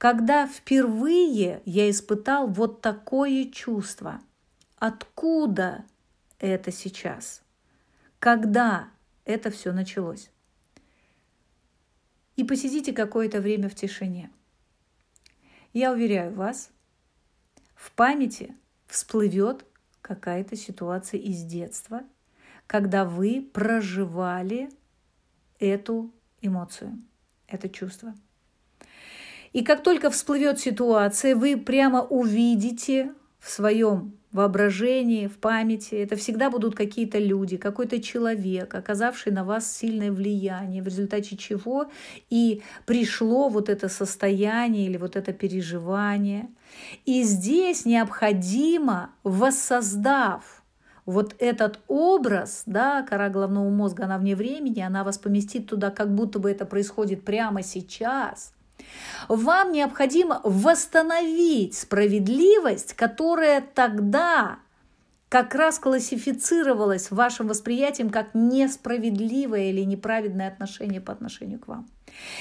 Когда 0.00 0.46
впервые 0.46 1.60
я 1.66 1.90
испытал 1.90 2.46
вот 2.46 2.80
такое 2.80 3.44
чувство? 3.50 4.22
Откуда 4.76 5.84
это 6.38 6.72
сейчас? 6.72 7.42
Когда 8.18 8.88
это 9.26 9.50
все 9.50 9.72
началось? 9.72 10.30
И 12.36 12.44
посидите 12.44 12.94
какое-то 12.94 13.42
время 13.42 13.68
в 13.68 13.74
тишине. 13.74 14.30
Я 15.74 15.92
уверяю 15.92 16.32
вас, 16.32 16.70
в 17.74 17.92
памяти 17.92 18.56
всплывет 18.86 19.66
какая-то 20.00 20.56
ситуация 20.56 21.20
из 21.20 21.44
детства, 21.44 22.04
когда 22.66 23.04
вы 23.04 23.46
проживали 23.52 24.70
эту 25.58 26.10
эмоцию, 26.40 26.98
это 27.48 27.68
чувство. 27.68 28.14
И 29.52 29.64
как 29.64 29.82
только 29.82 30.10
всплывет 30.10 30.60
ситуация, 30.60 31.34
вы 31.34 31.56
прямо 31.56 32.02
увидите 32.02 33.12
в 33.40 33.50
своем 33.50 34.12
воображении, 34.32 35.26
в 35.26 35.38
памяти. 35.38 35.96
Это 35.96 36.14
всегда 36.14 36.50
будут 36.50 36.76
какие-то 36.76 37.18
люди, 37.18 37.56
какой-то 37.56 38.00
человек, 38.00 38.74
оказавший 38.74 39.32
на 39.32 39.44
вас 39.44 39.76
сильное 39.76 40.12
влияние, 40.12 40.82
в 40.82 40.86
результате 40.86 41.36
чего 41.36 41.90
и 42.28 42.62
пришло 42.86 43.48
вот 43.48 43.68
это 43.68 43.88
состояние 43.88 44.86
или 44.86 44.98
вот 44.98 45.16
это 45.16 45.32
переживание. 45.32 46.48
И 47.04 47.24
здесь 47.24 47.84
необходимо, 47.84 49.10
воссоздав 49.24 50.62
вот 51.06 51.34
этот 51.40 51.80
образ, 51.88 52.62
да, 52.66 53.02
кора 53.02 53.30
головного 53.30 53.68
мозга, 53.68 54.04
она 54.04 54.16
вне 54.16 54.36
времени, 54.36 54.80
она 54.80 55.02
вас 55.02 55.18
поместит 55.18 55.66
туда, 55.66 55.90
как 55.90 56.14
будто 56.14 56.38
бы 56.38 56.48
это 56.48 56.66
происходит 56.66 57.24
прямо 57.24 57.64
сейчас– 57.64 58.54
вам 59.29 59.72
необходимо 59.72 60.40
восстановить 60.44 61.76
справедливость, 61.76 62.94
которая 62.94 63.61
тогда 63.61 64.59
как 65.31 65.55
раз 65.55 65.79
классифицировалась 65.79 67.12
вашим 67.12 67.46
восприятием 67.46 68.11
как 68.11 68.35
несправедливое 68.35 69.70
или 69.70 69.83
неправедное 69.83 70.48
отношение 70.48 71.00
по 71.00 71.12
отношению 71.12 71.61
к 71.61 71.68
вам. 71.68 71.88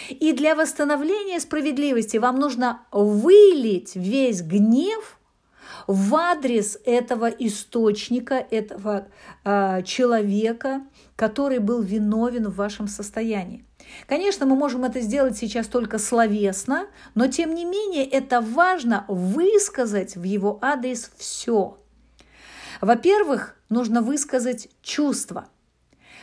И 0.09 0.33
для 0.33 0.55
восстановления 0.55 1.39
справедливости 1.39 2.17
вам 2.17 2.39
нужно 2.39 2.81
вылить 2.91 3.95
весь 3.95 4.41
гнев 4.41 5.19
в 5.85 6.15
адрес 6.15 6.79
этого 6.83 7.27
источника, 7.27 8.35
этого 8.35 9.07
э, 9.43 9.83
человека, 9.83 10.81
который 11.15 11.59
был 11.59 11.81
виновен 11.81 12.47
в 12.47 12.55
вашем 12.55 12.87
состоянии. 12.87 13.65
Конечно, 14.07 14.45
мы 14.45 14.55
можем 14.55 14.85
это 14.85 15.01
сделать 15.01 15.37
сейчас 15.37 15.67
только 15.67 15.97
словесно, 15.97 16.87
но 17.15 17.27
тем 17.27 17.53
не 17.53 17.65
менее 17.65 18.05
это 18.05 18.41
важно 18.41 19.05
высказать 19.07 20.15
в 20.15 20.23
его 20.23 20.59
адрес 20.61 21.11
все. 21.17 21.77
Во-первых, 22.81 23.55
нужно 23.69 24.01
высказать 24.01 24.69
чувства. 24.81 25.49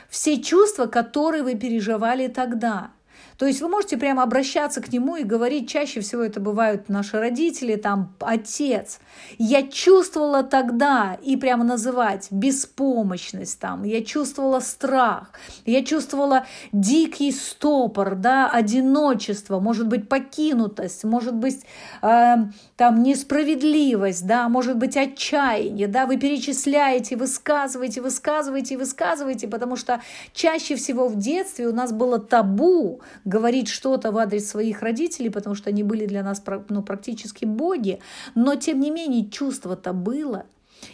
Все 0.09 0.41
чувства, 0.43 0.87
которые 0.87 1.43
вы 1.43 1.55
переживали 1.55 2.29
тогда. 2.29 2.91
То 3.39 3.47
есть 3.47 3.61
вы 3.61 3.69
можете 3.69 3.97
прямо 3.97 4.23
обращаться 4.23 4.81
к 4.81 4.93
нему 4.93 5.17
и 5.17 5.23
говорить, 5.23 5.69
чаще 5.69 6.01
всего 6.01 6.23
это 6.23 6.41
бывают 6.41 6.89
наши 6.89 7.19
родители, 7.19 7.77
там, 7.77 8.15
отец. 8.21 8.99
Я 9.39 9.63
чувствовала 9.63 10.43
тогда, 10.43 11.19
и 11.23 11.37
прямо 11.37 11.65
называть 11.65 12.29
беспомощность 12.31 13.61
там, 13.61 13.85
я 13.85 14.03
чувствовала 14.03 14.61
страх, 14.61 15.33
я 15.67 15.85
чувствовала 15.85 16.47
дикий 16.73 17.33
стопор, 17.33 18.15
да, 18.15 18.49
одиночество, 18.49 19.61
может 19.61 19.87
быть, 19.87 20.09
покинутость, 20.09 21.05
может 21.05 21.35
быть, 21.35 21.65
э, 22.03 22.37
там, 22.77 23.03
несправедливость, 23.03 24.27
да, 24.27 24.49
может 24.49 24.77
быть, 24.77 24.97
отчаяние, 24.97 25.89
да, 25.89 26.07
вы 26.07 26.17
перечисляете, 26.17 27.17
высказываете, 27.17 28.01
высказываете, 28.01 28.79
высказываете, 28.79 29.49
потому 29.49 29.77
что 29.77 30.01
чаще 30.33 30.77
всего 30.77 31.09
в 31.09 31.17
детстве 31.17 31.67
у 31.69 31.75
нас 31.75 31.93
было 31.93 32.19
табу 32.19 33.01
говорить 33.27 33.69
что-то 33.69 34.13
в 34.13 34.17
адрес 34.17 34.49
своих 34.49 34.81
родителей, 34.81 35.29
потому 35.29 35.55
что 35.55 35.69
они 35.69 35.83
были 35.83 36.07
для 36.07 36.23
нас 36.23 36.43
ну, 36.71 36.83
практически 36.83 37.45
боги, 37.45 38.01
но 38.35 38.55
тем 38.55 38.81
не 38.81 38.91
менее 38.91 39.29
чувство-то 39.29 39.93
было. 39.93 40.47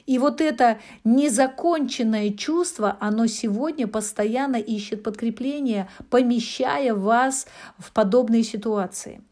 И 0.07 0.19
вот 0.19 0.41
это 0.41 0.79
незаконченное 1.05 2.31
чувство, 2.31 2.97
оно 3.01 3.27
сегодня 3.27 3.87
постоянно 3.87 4.57
ищет 4.57 5.03
подкрепление, 5.03 5.89
помещая 6.09 6.95
вас 6.95 7.47
в 7.79 7.93
подобные 7.93 8.43
ситуации. 8.43 9.23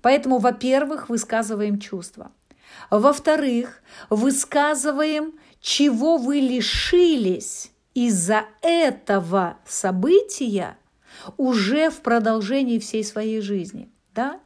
Поэтому, 0.00 0.38
во-первых, 0.38 1.08
высказываем 1.08 1.78
чувства. 1.78 2.30
Во-вторых, 2.90 3.82
высказываем, 4.10 5.34
чего 5.60 6.16
вы 6.16 6.36
лишились 6.36 7.72
из-за 7.94 8.44
этого 8.62 9.56
события, 9.66 10.76
уже 11.36 11.90
в 11.90 12.00
продолжении 12.00 12.78
всей 12.78 13.04
своей 13.04 13.40
жизни. 13.40 13.88
Да? 14.14 14.40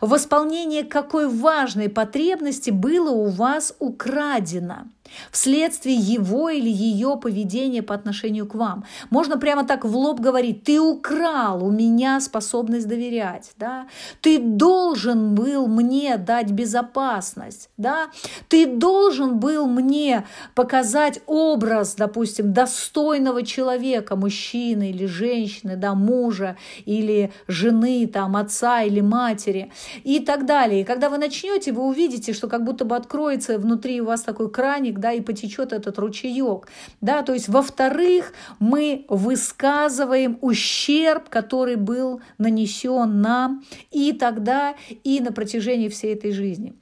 Восполнение 0.00 0.84
какой 0.84 1.28
важной 1.28 1.88
потребности 1.88 2.70
было 2.70 3.10
у 3.10 3.26
вас 3.28 3.74
украдено– 3.78 4.84
вследствие 5.30 5.96
его 5.96 6.50
или 6.50 6.70
ее 6.70 7.18
поведения 7.20 7.82
по 7.82 7.94
отношению 7.94 8.46
к 8.46 8.54
вам. 8.54 8.84
Можно 9.10 9.38
прямо 9.38 9.64
так 9.64 9.84
в 9.84 9.96
лоб 9.96 10.20
говорить, 10.20 10.64
ты 10.64 10.80
украл 10.80 11.64
у 11.64 11.70
меня 11.70 12.20
способность 12.20 12.88
доверять, 12.88 13.52
да? 13.58 13.86
ты 14.20 14.38
должен 14.38 15.34
был 15.34 15.66
мне 15.66 16.16
дать 16.16 16.50
безопасность, 16.50 17.70
да? 17.76 18.08
ты 18.48 18.66
должен 18.66 19.38
был 19.38 19.66
мне 19.66 20.26
показать 20.54 21.20
образ, 21.26 21.94
допустим, 21.94 22.52
достойного 22.52 23.42
человека, 23.42 24.16
мужчины 24.16 24.90
или 24.90 25.06
женщины, 25.06 25.76
да, 25.76 25.94
мужа 25.94 26.56
или 26.84 27.32
жены, 27.48 28.06
там, 28.06 28.36
отца 28.36 28.82
или 28.82 29.00
матери 29.00 29.72
и 30.04 30.20
так 30.20 30.46
далее. 30.46 30.82
И 30.82 30.84
когда 30.84 31.08
вы 31.08 31.18
начнете, 31.18 31.72
вы 31.72 31.82
увидите, 31.82 32.32
что 32.32 32.48
как 32.48 32.64
будто 32.64 32.84
бы 32.84 32.96
откроется 32.96 33.58
внутри 33.58 34.00
у 34.00 34.06
вас 34.06 34.22
такой 34.22 34.50
краник, 34.50 34.95
да, 34.98 35.12
и 35.12 35.20
потечет 35.20 35.72
этот 35.72 35.98
ручеек. 35.98 36.68
Да, 37.00 37.22
то 37.22 37.32
есть, 37.32 37.48
во-вторых, 37.48 38.32
мы 38.58 39.04
высказываем 39.08 40.38
ущерб, 40.40 41.28
который 41.28 41.76
был 41.76 42.20
нанесен 42.38 43.20
нам 43.20 43.64
и 43.90 44.12
тогда, 44.12 44.74
и 45.04 45.20
на 45.20 45.32
протяжении 45.32 45.88
всей 45.88 46.14
этой 46.14 46.32
жизни. 46.32 46.74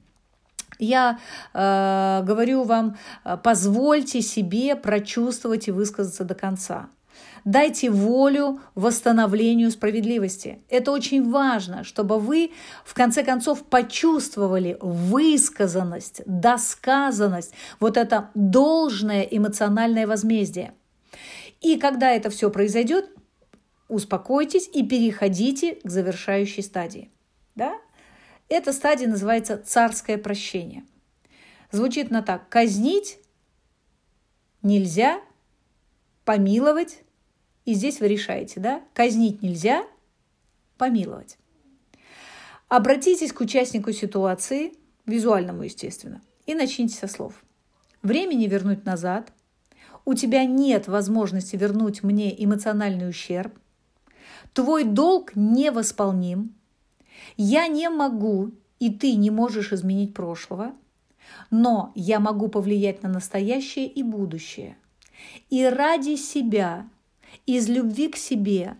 Я 0.78 1.18
э, 1.52 2.22
говорю 2.24 2.64
вам, 2.64 2.96
э, 3.24 3.36
позвольте 3.42 4.20
себе 4.20 4.74
прочувствовать 4.76 5.68
и 5.68 5.70
высказаться 5.70 6.24
до 6.24 6.34
конца. 6.34 6.88
Дайте 7.44 7.90
волю 7.90 8.60
восстановлению 8.74 9.70
справедливости. 9.70 10.62
Это 10.70 10.92
очень 10.92 11.30
важно, 11.30 11.84
чтобы 11.84 12.18
вы 12.18 12.52
в 12.86 12.94
конце 12.94 13.22
концов 13.22 13.64
почувствовали 13.64 14.78
высказанность, 14.80 16.22
досказанность, 16.24 17.52
вот 17.80 17.98
это 17.98 18.30
должное 18.34 19.22
эмоциональное 19.22 20.06
возмездие. 20.06 20.72
И 21.60 21.76
когда 21.76 22.12
это 22.12 22.30
все 22.30 22.50
произойдет, 22.50 23.10
успокойтесь 23.88 24.68
и 24.72 24.82
переходите 24.82 25.76
к 25.82 25.90
завершающей 25.90 26.62
стадии. 26.62 27.10
Да? 27.54 27.74
Эта 28.48 28.72
стадия 28.72 29.06
называется 29.06 29.58
царское 29.58 30.16
прощение. 30.16 30.84
Звучит 31.70 32.10
на 32.10 32.22
так. 32.22 32.48
Казнить 32.48 33.18
нельзя, 34.62 35.20
помиловать 36.24 37.00
и 37.64 37.74
здесь 37.74 38.00
вы 38.00 38.08
решаете, 38.08 38.60
да, 38.60 38.82
казнить 38.92 39.42
нельзя, 39.42 39.86
помиловать. 40.76 41.38
Обратитесь 42.68 43.32
к 43.32 43.40
участнику 43.40 43.92
ситуации, 43.92 44.74
визуальному, 45.06 45.62
естественно, 45.62 46.20
и 46.46 46.54
начните 46.54 46.94
со 46.94 47.08
слов. 47.08 47.34
Времени 48.02 48.46
вернуть 48.46 48.84
назад. 48.84 49.32
У 50.04 50.14
тебя 50.14 50.44
нет 50.44 50.88
возможности 50.88 51.56
вернуть 51.56 52.02
мне 52.02 52.34
эмоциональный 52.44 53.08
ущерб. 53.08 53.54
Твой 54.52 54.84
долг 54.84 55.32
невосполним. 55.34 56.54
Я 57.36 57.66
не 57.68 57.88
могу, 57.88 58.52
и 58.78 58.90
ты 58.90 59.14
не 59.14 59.30
можешь 59.30 59.72
изменить 59.72 60.12
прошлого, 60.12 60.72
но 61.50 61.92
я 61.94 62.20
могу 62.20 62.48
повлиять 62.48 63.02
на 63.02 63.08
настоящее 63.08 63.86
и 63.86 64.02
будущее. 64.02 64.76
И 65.48 65.64
ради 65.64 66.16
себя 66.16 66.88
из 67.46 67.68
любви 67.68 68.08
к 68.08 68.16
себе 68.16 68.76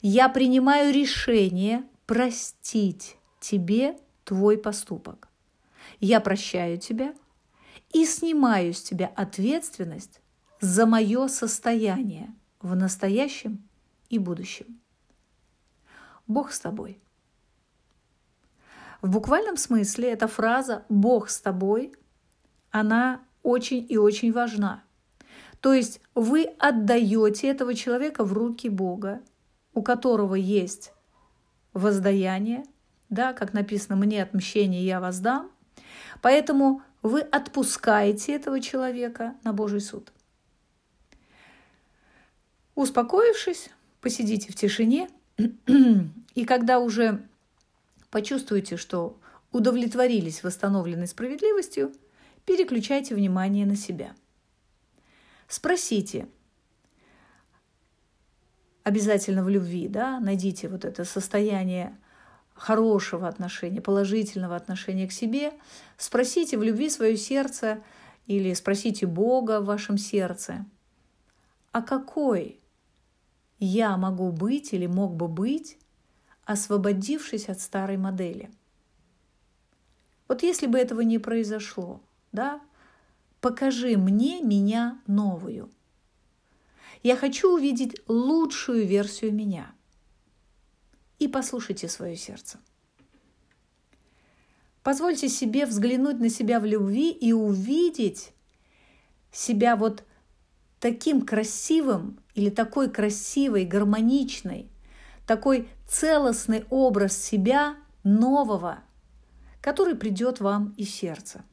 Я 0.00 0.28
принимаю 0.28 0.92
решение 0.92 1.84
простить 2.06 3.16
тебе 3.40 3.96
твой 4.24 4.58
поступок. 4.58 5.28
Я 6.00 6.20
прощаю 6.20 6.78
тебя 6.78 7.14
и 7.92 8.04
снимаю 8.04 8.74
с 8.74 8.82
тебя 8.82 9.06
ответственность 9.14 10.20
за 10.60 10.86
мое 10.86 11.28
состояние 11.28 12.34
в 12.60 12.74
настоящем 12.74 13.68
и 14.08 14.18
будущем. 14.18 14.80
Бог 16.26 16.52
с 16.52 16.60
тобой. 16.60 17.00
В 19.00 19.10
буквальном 19.10 19.56
смысле 19.56 20.12
эта 20.12 20.26
фраза 20.26 20.84
«Бог 20.88 21.30
с 21.30 21.40
тобой», 21.40 21.94
она 22.70 23.22
очень 23.42 23.86
и 23.88 23.96
очень 23.96 24.32
важна. 24.32 24.82
То 25.60 25.72
есть 25.72 26.00
вы 26.14 26.44
отдаете 26.58 27.48
этого 27.48 27.74
человека 27.74 28.24
в 28.24 28.32
руки 28.32 28.68
Бога, 28.68 29.20
у 29.74 29.82
которого 29.82 30.34
есть 30.34 30.92
воздаяние, 31.72 32.64
да, 33.08 33.32
как 33.32 33.52
написано 33.52 33.96
«мне 33.96 34.22
отмщение 34.22 34.84
я 34.84 35.00
воздам», 35.00 35.50
поэтому 36.22 36.82
вы 37.02 37.20
отпускаете 37.20 38.34
этого 38.34 38.60
человека 38.60 39.34
на 39.44 39.52
Божий 39.52 39.80
суд. 39.80 40.12
Успокоившись, 42.74 43.70
посидите 44.00 44.52
в 44.52 44.56
тишине, 44.56 45.08
и 46.34 46.44
когда 46.44 46.78
уже 46.78 47.26
почувствуете, 48.10 48.76
что 48.76 49.18
удовлетворились 49.52 50.42
восстановленной 50.42 51.06
справедливостью, 51.06 51.92
переключайте 52.44 53.14
внимание 53.14 53.66
на 53.66 53.76
себя. 53.76 54.14
Спросите, 55.48 56.28
обязательно 58.84 59.42
в 59.42 59.48
любви, 59.48 59.88
да, 59.88 60.20
найдите 60.20 60.68
вот 60.68 60.84
это 60.84 61.04
состояние 61.06 61.96
хорошего 62.54 63.26
отношения, 63.26 63.80
положительного 63.80 64.56
отношения 64.56 65.08
к 65.08 65.12
себе, 65.12 65.52
спросите 65.96 66.58
в 66.58 66.62
любви 66.62 66.90
свое 66.90 67.16
сердце 67.16 67.82
или 68.26 68.52
спросите 68.52 69.06
Бога 69.06 69.60
в 69.60 69.64
вашем 69.64 69.96
сердце, 69.96 70.66
а 71.72 71.80
какой 71.80 72.60
я 73.58 73.96
могу 73.96 74.30
быть 74.32 74.74
или 74.74 74.86
мог 74.86 75.16
бы 75.16 75.28
быть, 75.28 75.78
освободившись 76.44 77.48
от 77.48 77.60
старой 77.60 77.96
модели. 77.96 78.50
Вот 80.28 80.42
если 80.42 80.66
бы 80.66 80.78
этого 80.78 81.00
не 81.00 81.18
произошло, 81.18 82.02
да, 82.32 82.60
покажи 83.40 83.96
мне 83.96 84.42
меня 84.42 85.00
новую. 85.06 85.70
Я 87.02 87.16
хочу 87.16 87.54
увидеть 87.54 88.00
лучшую 88.08 88.86
версию 88.86 89.32
меня. 89.32 89.72
И 91.18 91.28
послушайте 91.28 91.88
свое 91.88 92.16
сердце. 92.16 92.58
Позвольте 94.82 95.28
себе 95.28 95.66
взглянуть 95.66 96.18
на 96.18 96.30
себя 96.30 96.60
в 96.60 96.64
любви 96.64 97.10
и 97.10 97.32
увидеть 97.32 98.32
себя 99.32 99.76
вот 99.76 100.04
таким 100.80 101.22
красивым 101.26 102.20
или 102.34 102.50
такой 102.50 102.90
красивой, 102.90 103.64
гармоничной, 103.64 104.70
такой 105.26 105.68
целостный 105.88 106.64
образ 106.70 107.16
себя 107.16 107.76
нового, 108.04 108.78
который 109.60 109.94
придет 109.94 110.40
вам 110.40 110.74
из 110.76 110.90
сердца. 110.90 111.44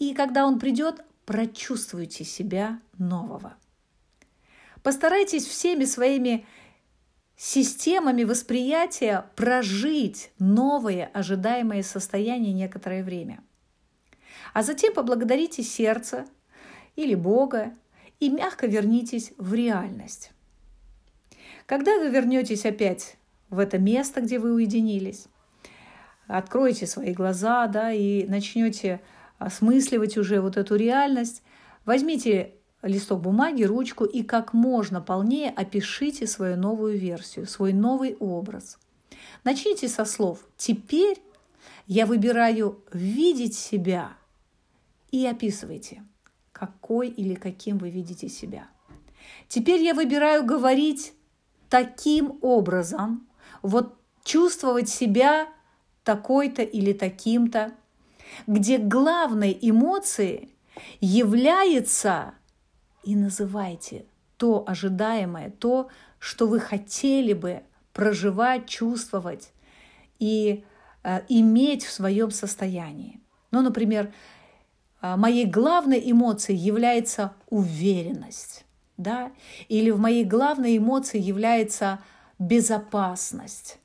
И 0.00 0.14
когда 0.14 0.46
он 0.46 0.58
придет, 0.58 1.04
прочувствуйте 1.26 2.24
себя 2.24 2.80
нового. 2.98 3.54
Постарайтесь 4.82 5.46
всеми 5.46 5.84
своими 5.84 6.46
системами 7.36 8.24
восприятия 8.24 9.26
прожить 9.36 10.32
новое 10.38 11.10
ожидаемое 11.12 11.82
состояние 11.82 12.54
некоторое 12.54 13.04
время. 13.04 13.44
А 14.54 14.62
затем 14.62 14.94
поблагодарите 14.94 15.62
сердце 15.62 16.26
или 16.96 17.14
Бога 17.14 17.74
и 18.20 18.30
мягко 18.30 18.66
вернитесь 18.66 19.32
в 19.36 19.52
реальность. 19.54 20.32
Когда 21.66 21.98
вы 21.98 22.08
вернетесь 22.08 22.64
опять 22.64 23.16
в 23.50 23.58
это 23.58 23.78
место, 23.78 24.22
где 24.22 24.38
вы 24.38 24.54
уединились, 24.54 25.26
откроете 26.26 26.86
свои 26.86 27.12
глаза 27.12 27.66
да, 27.66 27.92
и 27.92 28.26
начнете 28.26 29.00
осмысливать 29.40 30.16
уже 30.16 30.40
вот 30.40 30.56
эту 30.56 30.76
реальность, 30.76 31.42
возьмите 31.84 32.54
листок 32.82 33.22
бумаги, 33.22 33.64
ручку 33.64 34.04
и 34.04 34.22
как 34.22 34.52
можно 34.52 35.00
полнее 35.00 35.50
опишите 35.50 36.28
свою 36.28 36.56
новую 36.56 36.96
версию, 36.96 37.48
свой 37.48 37.72
новый 37.72 38.16
образ. 38.20 38.78
Начните 39.42 39.88
со 39.88 40.04
слов 40.04 40.46
«теперь 40.56 41.20
я 41.88 42.06
выбираю 42.06 42.84
видеть 42.92 43.56
себя» 43.56 44.12
и 45.10 45.26
описывайте– 45.26 46.04
какой 46.60 47.08
или 47.08 47.34
каким 47.34 47.78
вы 47.78 47.88
видите 47.88 48.28
себя. 48.28 48.68
Теперь 49.48 49.82
я 49.82 49.94
выбираю 49.94 50.44
говорить 50.44 51.14
таким 51.70 52.38
образом, 52.42 53.26
вот 53.62 53.96
чувствовать 54.24 54.90
себя 54.90 55.48
такой-то 56.04 56.60
или 56.62 56.92
таким-то, 56.92 57.72
где 58.46 58.78
главной 58.78 59.56
эмоцией 59.60 60.54
является 61.00 62.34
и 63.02 63.16
называйте 63.16 64.04
то 64.36 64.64
ожидаемое, 64.66 65.50
то, 65.50 65.88
что 66.18 66.46
вы 66.46 66.60
хотели 66.60 67.32
бы 67.32 67.62
проживать, 67.92 68.66
чувствовать 68.66 69.52
и 70.18 70.64
э, 71.02 71.22
иметь 71.28 71.84
в 71.84 71.92
своем 71.92 72.30
состоянии. 72.30 73.20
Ну, 73.50 73.62
например, 73.62 74.12
а, 75.00 75.16
моей 75.16 75.46
главной 75.46 76.00
эмоцией 76.10 76.58
является 76.58 77.32
уверенность, 77.48 78.64
да, 78.96 79.32
или 79.68 79.90
в 79.90 79.98
моей 79.98 80.24
главной 80.24 80.76
эмоции 80.76 81.18
является 81.18 82.00
безопасность, 82.38 83.78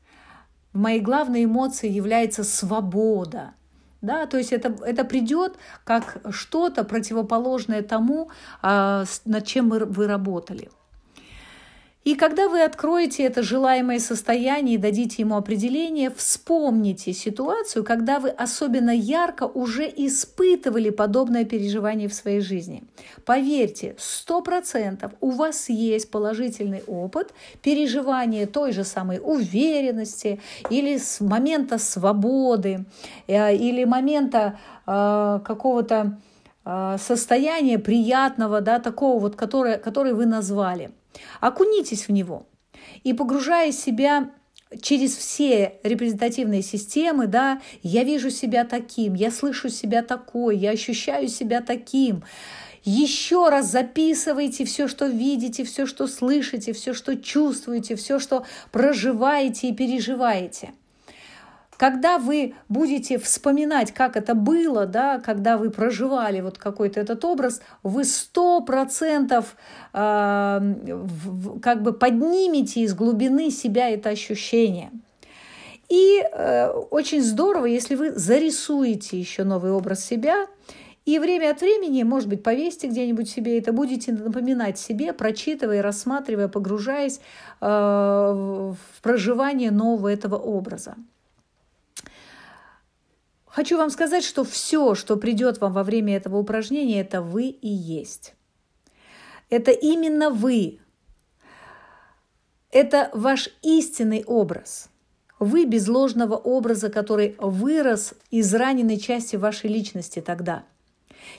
в 0.73 0.77
моей 0.77 0.99
главной 0.99 1.45
эмоции 1.45 1.89
является 1.89 2.43
свобода, 2.43 3.53
да, 4.01 4.25
то 4.25 4.37
есть 4.37 4.53
это, 4.53 4.75
это 4.85 5.03
придет 5.03 5.57
как 5.83 6.17
что-то 6.29 6.83
противоположное 6.83 7.81
тому, 7.81 8.29
а, 8.61 9.05
над 9.25 9.45
чем 9.45 9.69
вы 9.69 10.07
работали. 10.07 10.69
И 12.05 12.13
когда 12.13 12.47
вы 12.47 12.61
откроете 12.61 13.23
это 13.23 13.41
желаемое 13.41 13.97
состояние 13.97 14.75
и 14.75 14.77
дадите 14.77 15.23
ему 15.23 15.37
определение, 15.37 16.11
вспомните 16.11 17.13
ситуацию, 17.13 17.83
когда 17.83 18.19
вы 18.19 18.29
особенно 18.29 18.91
ярко 18.91 19.45
уже 19.47 19.91
испытывали 19.95 20.91
подобное 20.91 21.45
переживание 21.45 22.07
в 22.07 22.13
своей 22.13 22.41
жизни. 22.41 22.83
Поверьте, 23.25 23.95
сто 23.97 24.43
процентов 24.43 25.13
у 25.19 25.31
вас 25.31 25.67
есть 25.67 26.11
положительный 26.11 26.83
опыт 26.85 27.33
переживания 27.63 28.45
той 28.45 28.71
же 28.71 28.83
самой 28.83 29.19
уверенности 29.19 30.39
или 30.69 30.99
с 30.99 31.19
момента 31.21 31.79
свободы 31.79 32.85
э, 33.25 33.55
или 33.55 33.83
момента 33.83 34.59
э, 34.85 35.39
какого-то 35.43 36.19
э, 36.65 36.97
состояния 36.99 37.79
приятного, 37.79 38.61
да, 38.61 38.77
такого 38.79 39.19
вот, 39.19 39.35
которое, 39.35 39.79
которое 39.79 40.13
вы 40.13 40.27
назвали– 40.27 40.91
Окунитесь 41.41 42.07
в 42.07 42.11
него 42.11 42.47
и 43.03 43.13
погружая 43.13 43.71
себя 43.71 44.31
через 44.81 45.15
все 45.15 45.79
репрезентативные 45.83 46.61
системы, 46.61 47.27
да, 47.27 47.61
я 47.83 48.03
вижу 48.03 48.29
себя 48.29 48.65
таким, 48.65 49.13
я 49.13 49.31
слышу 49.31 49.69
себя 49.69 50.03
такой, 50.03 50.57
я 50.57 50.71
ощущаю 50.71 51.27
себя 51.27 51.61
таким. 51.61 52.23
Еще 52.83 53.49
раз 53.49 53.71
записывайте 53.71 54.65
все, 54.65 54.87
что 54.87 55.07
видите, 55.07 55.63
все, 55.63 55.85
что 55.85 56.07
слышите, 56.07 56.73
все, 56.73 56.93
что 56.93 57.15
чувствуете, 57.15 57.95
все, 57.95 58.19
что 58.19 58.45
проживаете 58.71 59.69
и 59.69 59.73
переживаете– 59.73 60.73
когда 61.77 62.17
вы 62.17 62.55
будете 62.69 63.17
вспоминать, 63.17 63.91
как 63.91 64.15
это 64.15 64.33
было, 64.33 64.85
да, 64.85 65.19
когда 65.19 65.57
вы 65.57 65.69
проживали 65.69 66.41
вот 66.41 66.57
какой-то 66.57 66.99
этот 66.99 67.23
образ, 67.25 67.61
вы 67.83 68.03
сто 68.05 68.61
процентов 68.61 69.55
э, 69.93 70.75
как 71.61 71.81
бы 71.81 71.93
поднимете 71.93 72.81
из 72.81 72.93
глубины 72.93 73.51
себя 73.51 73.89
это 73.89 74.09
ощущение. 74.09 74.91
И 75.89 76.21
э, 76.21 76.69
очень 76.69 77.21
здорово, 77.21 77.65
если 77.65 77.95
вы 77.95 78.11
зарисуете 78.11 79.19
еще 79.19 79.43
новый 79.43 79.71
образ 79.71 80.03
себя, 80.03 80.47
и 81.05 81.19
время 81.19 81.51
от 81.51 81.61
времени, 81.61 82.01
может 82.01 82.27
быть, 82.27 82.41
повесьте 82.41 82.87
где-нибудь 82.87 83.29
себе 83.29 83.59
это, 83.59 83.71
будете 83.71 84.11
напоминать 84.11 84.79
себе, 84.79 85.13
прочитывая, 85.13 85.83
рассматривая, 85.83 86.47
погружаясь 86.47 87.19
э, 87.61 87.65
в 87.67 88.77
проживание 89.03 89.69
нового 89.69 90.07
этого 90.07 90.35
образа. 90.35 90.95
Хочу 93.55 93.77
вам 93.77 93.89
сказать, 93.89 94.25
что 94.25 94.43
все, 94.43 94.95
что 94.95 95.15
придет 95.15 95.61
вам 95.61 95.71
во 95.71 95.85
время 95.85 96.17
этого 96.17 96.35
упражнения, 96.35 96.99
это 96.99 97.21
вы 97.21 97.45
и 97.45 97.69
есть. 97.69 98.33
Это 99.49 99.71
именно 99.71 100.29
вы. 100.29 100.81
Это 102.69 103.09
ваш 103.13 103.47
истинный 103.61 104.25
образ. 104.25 104.89
Вы 105.39 105.63
без 105.63 105.87
ложного 105.87 106.35
образа, 106.35 106.89
который 106.89 107.37
вырос 107.39 108.13
из 108.29 108.53
раненой 108.53 108.97
части 108.97 109.37
вашей 109.37 109.69
личности 109.69 110.19
тогда. 110.19 110.65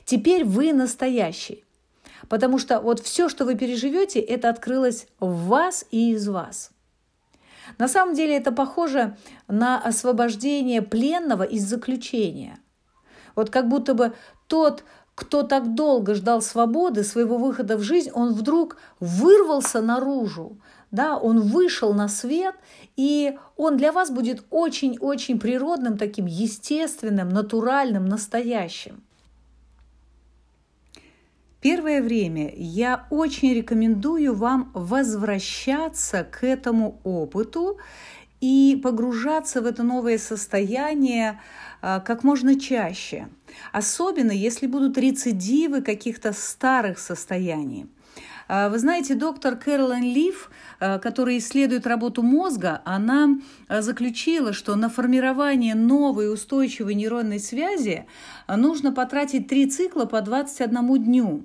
Теперь 0.06 0.46
вы 0.46 0.72
настоящий. 0.72 1.64
Потому 2.30 2.58
что 2.58 2.80
вот 2.80 3.00
все, 3.00 3.28
что 3.28 3.44
вы 3.44 3.56
переживете, 3.56 4.20
это 4.20 4.48
открылось 4.48 5.06
в 5.20 5.48
вас 5.48 5.84
и 5.90 6.12
из 6.12 6.26
вас. 6.26 6.70
На 7.78 7.88
самом 7.88 8.14
деле 8.14 8.36
это 8.36 8.52
похоже 8.52 9.16
на 9.48 9.78
освобождение 9.78 10.82
пленного 10.82 11.42
из 11.42 11.64
заключения. 11.64 12.58
Вот 13.34 13.50
как 13.50 13.68
будто 13.68 13.94
бы 13.94 14.14
тот, 14.46 14.84
кто 15.14 15.42
так 15.42 15.74
долго 15.74 16.14
ждал 16.14 16.42
свободы, 16.42 17.02
своего 17.02 17.38
выхода 17.38 17.76
в 17.76 17.82
жизнь, 17.82 18.10
он 18.12 18.32
вдруг 18.32 18.76
вырвался 19.00 19.80
наружу, 19.80 20.60
да, 20.90 21.16
он 21.16 21.40
вышел 21.40 21.94
на 21.94 22.08
свет, 22.08 22.54
и 22.96 23.38
он 23.56 23.76
для 23.76 23.92
вас 23.92 24.10
будет 24.10 24.44
очень-очень 24.50 25.38
природным, 25.38 25.98
таким 25.98 26.26
естественным, 26.26 27.28
натуральным, 27.30 28.06
настоящим. 28.06 29.05
Первое 31.66 32.00
время 32.00 32.52
я 32.56 33.08
очень 33.10 33.52
рекомендую 33.52 34.36
вам 34.36 34.70
возвращаться 34.72 36.22
к 36.22 36.44
этому 36.44 37.00
опыту 37.02 37.78
и 38.40 38.80
погружаться 38.80 39.60
в 39.60 39.66
это 39.66 39.82
новое 39.82 40.18
состояние 40.18 41.40
а, 41.82 41.98
как 41.98 42.22
можно 42.22 42.56
чаще. 42.60 43.26
Особенно, 43.72 44.30
если 44.30 44.68
будут 44.68 44.96
рецидивы 44.96 45.82
каких-то 45.82 46.32
старых 46.32 47.00
состояний. 47.00 47.88
А, 48.48 48.68
вы 48.68 48.78
знаете, 48.78 49.14
доктор 49.14 49.56
Кэролин 49.56 50.02
Лив, 50.02 50.50
а, 50.78 50.98
которая 50.98 51.38
исследует 51.38 51.86
работу 51.86 52.22
мозга, 52.22 52.80
она 52.84 53.38
а, 53.66 53.82
заключила, 53.82 54.52
что 54.52 54.76
на 54.76 54.88
формирование 54.88 55.74
новой 55.74 56.32
устойчивой 56.32 56.94
нейронной 56.94 57.40
связи 57.40 58.06
нужно 58.48 58.92
потратить 58.92 59.48
три 59.48 59.66
цикла 59.66 60.04
по 60.04 60.20
21 60.20 61.04
дню. 61.04 61.42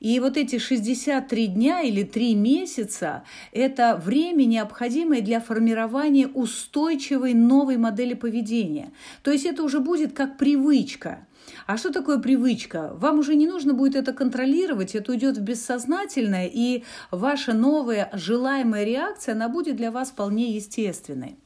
И 0.00 0.18
вот 0.18 0.36
эти 0.36 0.58
63 0.58 1.46
дня 1.46 1.82
или 1.82 2.02
3 2.02 2.34
месяца– 2.34 3.22
это 3.52 4.00
время, 4.02 4.44
необходимое 4.44 5.20
для 5.20 5.40
формирования 5.40 6.26
устойчивой 6.26 7.34
новой 7.34 7.76
модели 7.76 8.14
поведения. 8.14 8.92
То 9.22 9.30
есть 9.30 9.44
это 9.44 9.62
уже 9.62 9.78
будет 9.78 10.12
как 10.14 10.36
привычка– 10.36 11.26
а 11.72 11.76
что 11.76 11.92
такое 11.92 12.18
привычка? 12.18 12.90
Вам 12.94 13.20
уже 13.20 13.36
не 13.36 13.46
нужно 13.46 13.74
будет 13.74 13.94
это 13.94 14.12
контролировать, 14.12 14.96
это 14.96 15.12
уйдет 15.12 15.36
в 15.36 15.40
бессознательное, 15.40 16.50
и 16.52 16.82
ваша 17.12 17.52
новая 17.52 18.10
желаемая 18.12 18.82
реакция, 18.82 19.36
она 19.36 19.48
будет 19.48 19.76
для 19.76 19.92
вас 19.92 20.10
вполне 20.10 20.56
естественной. 20.56 21.36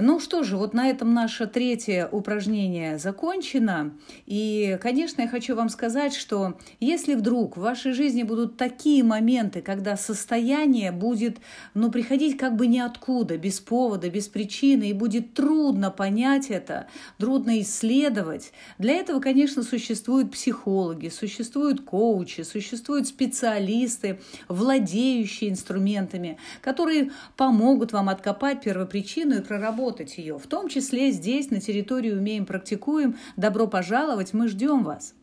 Ну 0.00 0.20
что 0.20 0.44
же, 0.44 0.56
вот 0.56 0.74
на 0.74 0.88
этом 0.88 1.12
наше 1.12 1.48
третье 1.48 2.08
упражнение 2.12 2.98
закончено. 2.98 3.96
И, 4.26 4.78
конечно, 4.80 5.22
я 5.22 5.28
хочу 5.28 5.56
вам 5.56 5.68
сказать, 5.68 6.14
что 6.14 6.56
если 6.78 7.16
вдруг 7.16 7.56
в 7.56 7.60
вашей 7.60 7.92
жизни 7.92 8.22
будут 8.22 8.56
такие 8.56 9.02
моменты, 9.02 9.60
когда 9.60 9.96
состояние 9.96 10.92
будет 10.92 11.38
ну, 11.74 11.90
приходить 11.90 12.36
как 12.36 12.54
бы 12.54 12.68
ниоткуда, 12.68 13.38
без 13.38 13.58
повода, 13.58 14.08
без 14.08 14.28
причины, 14.28 14.90
и 14.90 14.92
будет 14.92 15.34
трудно 15.34 15.90
понять 15.90 16.48
это, 16.48 16.86
трудно 17.18 17.60
исследовать, 17.60 18.52
для 18.78 18.94
этого, 18.94 19.18
конечно, 19.18 19.64
существуют 19.64 20.30
психологи, 20.30 21.08
существуют 21.08 21.80
коучи, 21.80 22.42
существуют 22.42 23.08
специалисты, 23.08 24.20
владеющие 24.46 25.50
инструментами, 25.50 26.38
которые 26.60 27.10
помогут 27.36 27.90
вам 27.90 28.08
откопать 28.10 28.60
первопричину 28.60 29.38
и 29.38 29.40
проработать 29.40 29.87
проработать 29.88 30.18
ее. 30.18 30.38
В 30.38 30.46
том 30.46 30.68
числе 30.68 31.10
здесь, 31.10 31.50
на 31.50 31.60
территории 31.60 32.12
«Умеем, 32.12 32.46
практикуем». 32.46 33.16
Добро 33.36 33.66
пожаловать, 33.66 34.34
мы 34.34 34.48
ждем 34.48 34.84
вас. 34.84 35.14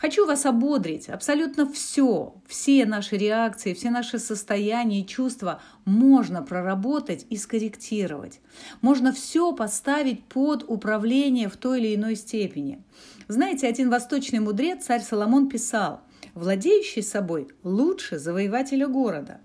Хочу 0.00 0.26
вас 0.26 0.46
ободрить. 0.46 1.08
Абсолютно 1.08 1.68
все, 1.68 2.34
все 2.46 2.86
наши 2.86 3.16
реакции, 3.16 3.74
все 3.74 3.90
наши 3.90 4.18
состояния 4.20 5.00
и 5.00 5.06
чувства 5.06 5.60
можно 5.84 6.42
проработать 6.42 7.26
и 7.30 7.36
скорректировать. 7.36 8.40
Можно 8.80 9.12
все 9.12 9.52
поставить 9.52 10.22
под 10.24 10.64
управление 10.68 11.48
в 11.48 11.56
той 11.56 11.80
или 11.80 11.96
иной 11.96 12.14
степени. 12.14 12.78
Знаете, 13.26 13.66
один 13.66 13.90
восточный 13.90 14.38
мудрец, 14.38 14.84
царь 14.84 15.02
Соломон, 15.02 15.48
писал, 15.48 16.00
«Владеющий 16.34 17.02
собой 17.02 17.48
лучше 17.64 18.18
завоевателя 18.18 18.86
города». 18.86 19.40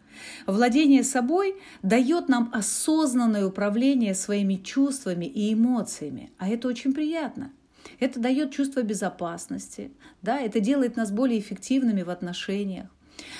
Владение 0.47 1.03
собой 1.03 1.55
дает 1.81 2.29
нам 2.29 2.49
осознанное 2.53 3.45
управление 3.45 4.15
своими 4.15 4.55
чувствами 4.55 5.25
и 5.25 5.53
эмоциями, 5.53 6.31
а 6.37 6.49
это 6.49 6.67
очень 6.67 6.93
приятно. 6.93 7.51
Это 7.99 8.19
дает 8.19 8.51
чувство 8.51 8.81
безопасности, 8.81 9.91
да, 10.21 10.39
это 10.39 10.59
делает 10.59 10.95
нас 10.95 11.11
более 11.11 11.39
эффективными 11.39 12.01
в 12.01 12.09
отношениях. 12.09 12.87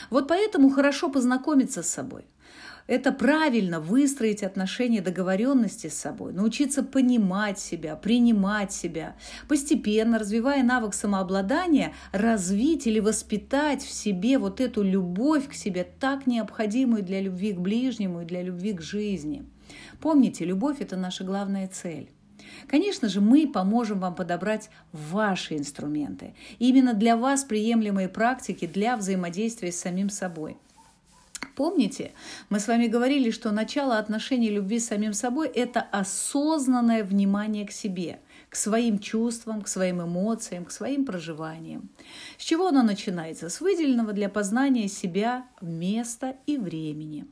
Вот 0.09 0.28
поэтому 0.28 0.69
хорошо 0.69 1.09
познакомиться 1.09 1.84
с 1.84 1.89
собой, 1.89 2.26
это 2.88 3.13
правильно 3.13 3.80
выстроить 3.80 4.43
отношения 4.43 5.01
договоренности 5.01 5.88
с 5.88 5.97
собой, 5.97 6.34
научиться 6.34 6.84
понимать 6.84 7.57
себя, 7.59 7.95
принимать 7.95 8.74
себя, 8.74 9.15
постепенно, 9.47 10.19
развивая 10.19 10.63
навык 10.63 10.93
самообладания, 10.93 11.93
развить 12.11 12.86
или 12.86 12.99
воспитать 12.99 13.82
в 13.82 13.91
себе 13.91 14.38
вот 14.38 14.59
эту 14.59 14.84
любовь 14.84 15.47
к 15.47 15.53
себе, 15.53 15.88
так 15.99 16.28
необходимую 16.28 17.03
для 17.03 17.21
любви 17.21 17.53
к 17.53 17.59
ближнему 17.59 18.21
и 18.21 18.26
для 18.26 18.41
любви 18.41 18.74
к 18.74 18.82
жизни. 18.82 19.45
Помните, 20.01 20.43
любовь– 20.43 20.78
это 20.82 20.97
наша 20.97 21.24
главная 21.24 21.67
цель. 21.67 22.09
Конечно 22.68 23.10
же, 23.10 23.22
мы 23.22 23.47
поможем 23.47 23.99
вам 23.99 24.16
подобрать 24.16 24.70
ваши 24.91 25.58
инструменты. 25.58 26.34
именно 26.60 26.93
для 26.93 27.18
вас 27.18 27.43
приемлемые 27.43 28.10
практики 28.10 28.68
для 28.68 28.97
взаимодействия 28.97 29.72
с 29.72 29.80
самим 29.80 30.10
собой– 30.10 30.58
Помните, 31.56 32.14
мы 32.49 32.60
с 32.60 32.68
вами 32.68 32.88
говорили, 32.88 33.30
что 33.30 33.51
начало 33.51 33.99
отношений 33.99 34.49
любви 34.49 34.80
с 34.80 34.88
самим 34.88 35.14
собой– 35.14 35.47
это 35.54 35.82
осознанное 35.82 37.04
внимание 37.04 37.68
к 37.68 37.72
себе, 37.72 38.20
к 38.49 38.56
своим 38.56 38.97
чувствам, 38.97 39.62
к 39.62 39.68
своим 39.68 40.01
эмоциям, 40.01 40.66
к 40.66 40.72
своим 40.72 41.06
проживаниям. 41.06 41.89
С 42.38 42.43
чего 42.43 42.68
оно 42.68 42.82
начинается? 42.82 43.49
С 43.49 43.62
выделенного 43.62 44.14
для 44.14 44.30
познания 44.30 44.88
себя 44.88 45.45
места 45.62 46.36
и 46.47 46.58
времени. 46.58 47.26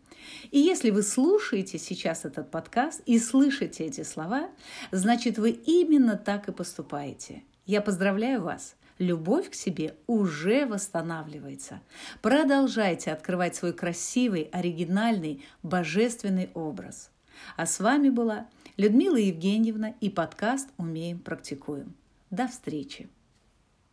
И 0.52 0.60
если 0.60 0.90
вы 0.90 1.04
слушаете 1.04 1.78
сейчас 1.78 2.26
этот 2.26 2.52
подкаст 2.52 3.02
и 3.06 3.20
слышите 3.20 3.86
эти 3.86 4.04
слова, 4.04 4.50
значит, 4.92 5.38
вы 5.38 5.52
именно 5.52 6.18
так 6.18 6.50
и 6.50 6.52
поступаете. 6.52 7.44
Я 7.66 7.82
поздравляю 7.82 8.42
вас– 8.42 8.76
любовь 9.02 9.50
к 9.50 9.56
себе 9.56 9.96
уже 10.08 10.66
восстанавливается. 10.66 11.82
Продолжайте 12.22 13.12
открывать 13.12 13.56
свой 13.56 13.74
красивый, 13.74 14.44
оригинальный, 14.52 15.44
божественный 15.64 16.50
образ. 16.54 17.10
А 17.58 17.66
с 17.66 17.80
вами 17.80 18.10
была 18.10 18.48
Людмила 18.78 19.18
Евгеньевна 19.18 19.96
и 20.00 20.10
подкаст 20.10 20.70
«Умеем, 20.78 21.20
практикуем». 21.20 21.96
До 22.30 22.48
встречи! 22.48 23.10